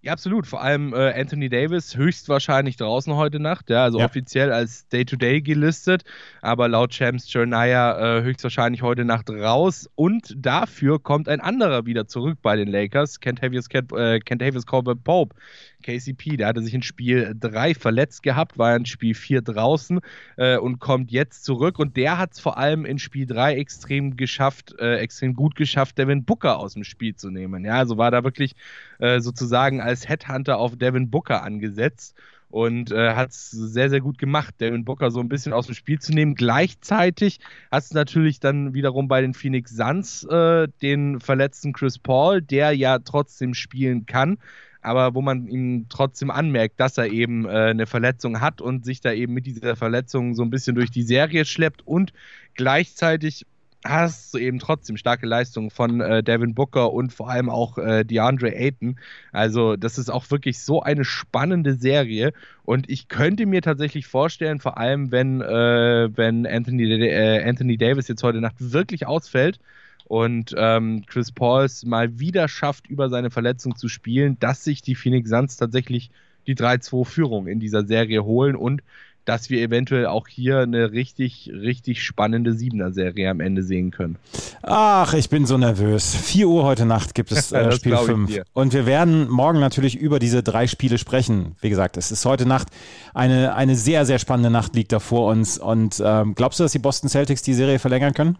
Ja, 0.00 0.12
absolut. 0.12 0.46
Vor 0.46 0.62
allem 0.62 0.94
äh, 0.94 1.12
Anthony 1.12 1.48
Davis 1.48 1.96
höchstwahrscheinlich 1.96 2.76
draußen 2.76 3.14
heute 3.16 3.40
Nacht, 3.40 3.68
ja, 3.68 3.82
also 3.82 3.98
ja. 3.98 4.04
offiziell 4.04 4.52
als 4.52 4.86
Day-to-Day 4.88 5.38
-Day 5.38 5.42
gelistet, 5.42 6.04
aber 6.40 6.68
laut 6.68 6.92
Champs 6.92 7.32
Jeremiah 7.32 8.18
äh, 8.18 8.22
höchstwahrscheinlich 8.22 8.82
heute 8.82 9.04
Nacht 9.04 9.28
raus. 9.28 9.90
Und 9.96 10.34
dafür 10.36 11.00
kommt 11.00 11.28
ein 11.28 11.40
anderer 11.40 11.84
wieder 11.84 12.06
zurück 12.06 12.38
bei 12.42 12.54
den 12.54 12.68
Lakers, 12.68 13.18
Kentavious, 13.18 13.66
äh, 13.70 14.20
Kentavious 14.20 14.66
Colbert 14.66 15.02
Pope. 15.02 15.34
KCP, 15.82 16.36
der 16.36 16.48
hatte 16.48 16.62
sich 16.62 16.74
in 16.74 16.82
Spiel 16.82 17.34
3 17.38 17.74
verletzt 17.74 18.22
gehabt, 18.22 18.58
war 18.58 18.74
in 18.76 18.86
Spiel 18.86 19.14
4 19.14 19.42
draußen 19.42 20.00
äh, 20.36 20.58
und 20.58 20.78
kommt 20.78 21.10
jetzt 21.10 21.44
zurück. 21.44 21.78
Und 21.78 21.96
der 21.96 22.18
hat 22.18 22.32
es 22.32 22.40
vor 22.40 22.58
allem 22.58 22.84
in 22.84 22.98
Spiel 22.98 23.26
3 23.26 23.56
extrem 23.56 24.16
geschafft, 24.16 24.74
äh, 24.78 24.96
extrem 24.96 25.34
gut 25.34 25.56
geschafft, 25.56 25.98
Devin 25.98 26.24
Booker 26.24 26.58
aus 26.58 26.74
dem 26.74 26.84
Spiel 26.84 27.14
zu 27.14 27.30
nehmen. 27.30 27.64
Ja, 27.64 27.74
also 27.78 27.96
war 27.96 28.10
da 28.10 28.24
wirklich 28.24 28.54
äh, 28.98 29.20
sozusagen 29.20 29.80
als 29.80 30.08
Headhunter 30.08 30.58
auf 30.58 30.76
Devin 30.76 31.10
Booker 31.10 31.42
angesetzt 31.42 32.14
und 32.50 32.90
äh, 32.92 33.14
hat 33.14 33.30
es 33.30 33.50
sehr, 33.50 33.90
sehr 33.90 34.00
gut 34.00 34.18
gemacht, 34.18 34.54
Devin 34.60 34.84
Booker 34.84 35.10
so 35.10 35.20
ein 35.20 35.28
bisschen 35.28 35.52
aus 35.52 35.66
dem 35.66 35.74
Spiel 35.74 35.98
zu 35.98 36.12
nehmen. 36.12 36.34
Gleichzeitig 36.34 37.40
hat 37.70 37.82
es 37.82 37.92
natürlich 37.92 38.40
dann 38.40 38.72
wiederum 38.74 39.08
bei 39.08 39.20
den 39.20 39.34
Phoenix 39.34 39.76
Suns 39.76 40.24
äh, 40.24 40.68
den 40.80 41.20
verletzten 41.20 41.72
Chris 41.72 41.98
Paul, 41.98 42.40
der 42.40 42.72
ja 42.72 42.98
trotzdem 42.98 43.54
spielen 43.54 44.06
kann 44.06 44.38
aber 44.82 45.14
wo 45.14 45.22
man 45.22 45.46
ihm 45.48 45.86
trotzdem 45.88 46.30
anmerkt, 46.30 46.80
dass 46.80 46.98
er 46.98 47.06
eben 47.06 47.46
äh, 47.46 47.48
eine 47.48 47.86
Verletzung 47.86 48.40
hat 48.40 48.60
und 48.60 48.84
sich 48.84 49.00
da 49.00 49.12
eben 49.12 49.34
mit 49.34 49.46
dieser 49.46 49.76
Verletzung 49.76 50.34
so 50.34 50.42
ein 50.42 50.50
bisschen 50.50 50.74
durch 50.74 50.90
die 50.90 51.02
Serie 51.02 51.44
schleppt 51.44 51.86
und 51.86 52.12
gleichzeitig 52.54 53.44
hast 53.84 54.34
du 54.34 54.38
eben 54.38 54.58
trotzdem 54.58 54.96
starke 54.96 55.26
Leistungen 55.26 55.70
von 55.70 56.00
äh, 56.00 56.22
Devin 56.22 56.54
Booker 56.54 56.92
und 56.92 57.12
vor 57.12 57.30
allem 57.30 57.48
auch 57.48 57.78
äh, 57.78 58.04
DeAndre 58.04 58.54
Ayton. 58.54 58.98
Also 59.32 59.76
das 59.76 59.98
ist 59.98 60.10
auch 60.10 60.30
wirklich 60.30 60.58
so 60.60 60.82
eine 60.82 61.04
spannende 61.04 61.74
Serie 61.74 62.32
und 62.64 62.90
ich 62.90 63.08
könnte 63.08 63.46
mir 63.46 63.62
tatsächlich 63.62 64.06
vorstellen, 64.06 64.58
vor 64.58 64.78
allem 64.78 65.12
wenn, 65.12 65.40
äh, 65.40 66.08
wenn 66.16 66.46
Anthony, 66.46 66.84
äh, 67.06 67.44
Anthony 67.48 67.76
Davis 67.76 68.08
jetzt 68.08 68.22
heute 68.22 68.40
Nacht 68.40 68.56
wirklich 68.58 69.06
ausfällt, 69.06 69.60
und 70.08 70.54
ähm, 70.56 71.04
Chris 71.06 71.32
Pauls 71.32 71.84
mal 71.84 72.18
wieder 72.18 72.48
schafft, 72.48 72.88
über 72.88 73.10
seine 73.10 73.30
Verletzung 73.30 73.76
zu 73.76 73.88
spielen, 73.88 74.38
dass 74.40 74.64
sich 74.64 74.82
die 74.82 74.94
Phoenix 74.94 75.30
Suns 75.30 75.56
tatsächlich 75.56 76.10
die 76.46 76.56
3-2-Führung 76.56 77.46
in 77.46 77.60
dieser 77.60 77.86
Serie 77.86 78.24
holen 78.24 78.56
und 78.56 78.82
dass 79.26 79.50
wir 79.50 79.60
eventuell 79.60 80.06
auch 80.06 80.26
hier 80.26 80.60
eine 80.60 80.92
richtig, 80.92 81.50
richtig 81.52 82.02
spannende 82.02 82.54
Siebener-Serie 82.54 83.28
am 83.28 83.40
Ende 83.40 83.62
sehen 83.62 83.90
können. 83.90 84.16
Ach, 84.62 85.12
ich 85.12 85.28
bin 85.28 85.44
so 85.44 85.58
nervös. 85.58 86.16
4 86.16 86.48
Uhr 86.48 86.64
heute 86.64 86.86
Nacht 86.86 87.14
gibt 87.14 87.30
es 87.30 87.52
äh, 87.52 87.70
Spiel 87.72 87.94
5. 87.94 88.40
Und 88.54 88.72
wir 88.72 88.86
werden 88.86 89.28
morgen 89.28 89.60
natürlich 89.60 89.98
über 89.98 90.18
diese 90.18 90.42
drei 90.42 90.66
Spiele 90.66 90.96
sprechen. 90.96 91.56
Wie 91.60 91.68
gesagt, 91.68 91.98
es 91.98 92.10
ist 92.10 92.24
heute 92.24 92.46
Nacht 92.46 92.68
eine, 93.12 93.54
eine 93.54 93.76
sehr, 93.76 94.06
sehr 94.06 94.18
spannende 94.18 94.48
Nacht 94.48 94.74
liegt 94.74 94.92
da 94.92 94.98
vor 94.98 95.30
uns. 95.30 95.58
Und 95.58 96.02
ähm, 96.02 96.34
glaubst 96.34 96.58
du, 96.58 96.64
dass 96.64 96.72
die 96.72 96.78
Boston 96.78 97.10
Celtics 97.10 97.42
die 97.42 97.52
Serie 97.52 97.78
verlängern 97.78 98.14
können? 98.14 98.38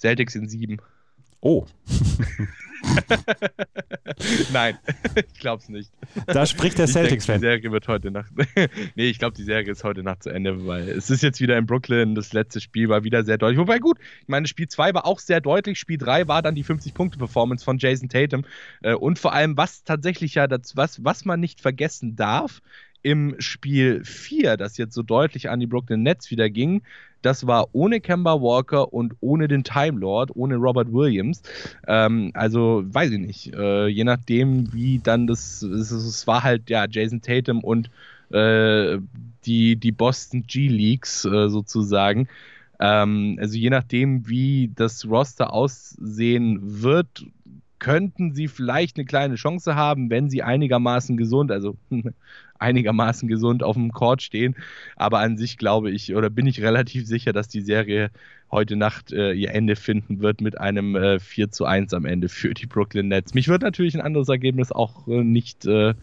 Celtics 0.00 0.34
in 0.34 0.48
sieben. 0.48 0.78
Oh. 1.40 1.66
Nein, 4.52 4.78
ich 5.14 5.40
glaube 5.40 5.62
es 5.62 5.68
nicht. 5.68 5.90
Da 6.26 6.46
spricht 6.46 6.78
der 6.78 6.86
Celtics-Fan. 6.86 7.36
Die 7.36 7.46
Serie 7.46 7.72
wird 7.72 7.88
heute 7.88 8.10
Nacht. 8.10 8.32
nee, 8.94 9.08
ich 9.08 9.18
glaube, 9.18 9.36
die 9.36 9.42
Serie 9.42 9.70
ist 9.70 9.84
heute 9.84 10.02
Nacht 10.02 10.22
zu 10.22 10.30
Ende, 10.30 10.66
weil 10.66 10.88
es 10.88 11.10
ist 11.10 11.22
jetzt 11.22 11.40
wieder 11.40 11.56
in 11.58 11.66
Brooklyn. 11.66 12.14
Das 12.14 12.32
letzte 12.32 12.60
Spiel 12.60 12.88
war 12.88 13.04
wieder 13.04 13.24
sehr 13.24 13.38
deutlich. 13.38 13.58
Wobei 13.58 13.78
gut, 13.78 13.98
ich 14.22 14.28
meine, 14.28 14.46
Spiel 14.46 14.68
2 14.68 14.94
war 14.94 15.06
auch 15.06 15.18
sehr 15.18 15.40
deutlich. 15.40 15.78
Spiel 15.78 15.98
3 15.98 16.28
war 16.28 16.42
dann 16.42 16.54
die 16.54 16.64
50-Punkte-Performance 16.64 17.64
von 17.64 17.78
Jason 17.78 18.08
Tatum. 18.08 18.44
Äh, 18.82 18.94
und 18.94 19.18
vor 19.18 19.32
allem, 19.32 19.56
was 19.56 19.84
tatsächlich 19.84 20.34
ja, 20.34 20.46
das, 20.46 20.76
was, 20.76 21.04
was 21.04 21.24
man 21.24 21.40
nicht 21.40 21.60
vergessen 21.60 22.16
darf, 22.16 22.60
im 23.02 23.34
Spiel 23.38 24.04
4, 24.04 24.56
das 24.56 24.76
jetzt 24.76 24.94
so 24.94 25.02
deutlich 25.02 25.50
an 25.50 25.60
die 25.60 25.66
Brooklyn 25.66 26.02
Nets 26.02 26.30
wieder 26.30 26.50
ging, 26.50 26.82
das 27.22 27.46
war 27.46 27.68
ohne 27.72 28.00
Kemba 28.00 28.40
Walker 28.40 28.92
und 28.92 29.14
ohne 29.20 29.48
den 29.48 29.64
Time 29.64 29.98
Lord, 29.98 30.30
ohne 30.34 30.56
Robert 30.56 30.92
Williams. 30.92 31.42
Ähm, 31.86 32.30
also 32.34 32.82
weiß 32.86 33.10
ich 33.10 33.18
nicht. 33.18 33.54
Äh, 33.54 33.88
je 33.88 34.04
nachdem, 34.04 34.72
wie 34.72 35.00
dann 35.00 35.26
das, 35.26 35.62
es, 35.62 36.26
war 36.26 36.42
halt 36.42 36.70
ja 36.70 36.86
Jason 36.88 37.20
Tatum 37.20 37.62
und 37.62 37.90
äh, 38.30 38.98
die, 39.44 39.76
die 39.76 39.92
Boston 39.92 40.44
G-Leagues 40.46 41.24
äh, 41.24 41.48
sozusagen. 41.48 42.28
Ähm, 42.78 43.36
also 43.40 43.56
je 43.58 43.70
nachdem, 43.70 44.26
wie 44.28 44.70
das 44.74 45.06
Roster 45.06 45.52
aussehen 45.52 46.82
wird, 46.82 47.26
könnten 47.78 48.34
sie 48.34 48.48
vielleicht 48.48 48.96
eine 48.96 49.06
kleine 49.06 49.34
Chance 49.34 49.74
haben, 49.74 50.10
wenn 50.10 50.30
sie 50.30 50.42
einigermaßen 50.42 51.16
gesund, 51.16 51.50
also 51.50 51.76
einigermaßen 52.60 53.28
gesund 53.28 53.62
auf 53.62 53.76
dem 53.76 53.92
Court 53.92 54.22
stehen. 54.22 54.54
Aber 54.96 55.18
an 55.20 55.36
sich 55.36 55.58
glaube 55.58 55.90
ich 55.90 56.14
oder 56.14 56.30
bin 56.30 56.46
ich 56.46 56.62
relativ 56.62 57.06
sicher, 57.06 57.32
dass 57.32 57.48
die 57.48 57.62
Serie 57.62 58.10
heute 58.50 58.76
Nacht 58.76 59.12
äh, 59.12 59.32
ihr 59.32 59.52
Ende 59.52 59.76
finden 59.76 60.20
wird 60.20 60.40
mit 60.40 60.60
einem 60.60 60.96
äh, 60.96 61.20
4 61.20 61.50
zu 61.50 61.64
1 61.64 61.94
am 61.94 62.04
Ende 62.04 62.28
für 62.28 62.54
die 62.54 62.66
Brooklyn 62.66 63.08
Nets. 63.08 63.34
Mich 63.34 63.48
wird 63.48 63.62
natürlich 63.62 63.94
ein 63.94 64.00
anderes 64.00 64.28
Ergebnis 64.28 64.72
auch 64.72 65.06
äh, 65.08 65.22
nicht 65.22 65.66
äh, 65.66 65.94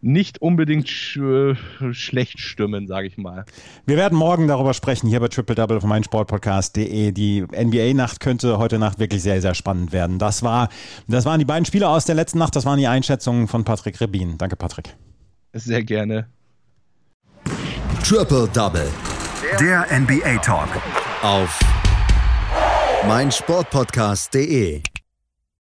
nicht 0.00 0.40
unbedingt 0.40 0.88
sch 0.88 1.16
äh, 1.16 1.54
schlecht 1.92 2.38
stimmen, 2.38 2.86
sage 2.86 3.06
ich 3.06 3.18
mal. 3.18 3.44
Wir 3.86 3.96
werden 3.96 4.16
morgen 4.16 4.46
darüber 4.46 4.74
sprechen, 4.74 5.08
hier 5.08 5.20
bei 5.20 5.28
Triple 5.28 5.54
Double 5.54 5.80
von 5.80 5.88
meinsportpodcast.de. 5.88 7.12
Die 7.12 7.42
NBA-Nacht 7.42 8.20
könnte 8.20 8.58
heute 8.58 8.78
Nacht 8.78 8.98
wirklich 8.98 9.22
sehr, 9.22 9.40
sehr 9.40 9.54
spannend 9.54 9.92
werden. 9.92 10.18
Das, 10.18 10.42
war, 10.42 10.68
das 11.08 11.24
waren 11.24 11.38
die 11.38 11.44
beiden 11.44 11.64
Spiele 11.64 11.88
aus 11.88 12.04
der 12.04 12.14
letzten 12.14 12.38
Nacht. 12.38 12.54
Das 12.54 12.64
waren 12.64 12.78
die 12.78 12.86
Einschätzungen 12.86 13.48
von 13.48 13.64
Patrick 13.64 14.00
Rebin. 14.00 14.38
Danke, 14.38 14.56
Patrick. 14.56 14.94
Sehr 15.52 15.82
gerne. 15.82 16.28
Triple 18.04 18.48
Double. 18.48 18.90
Der 19.60 19.86
NBA 19.90 20.38
Talk. 20.38 20.68
Auf 21.22 21.58
meinsportpodcast.de. 23.06 24.82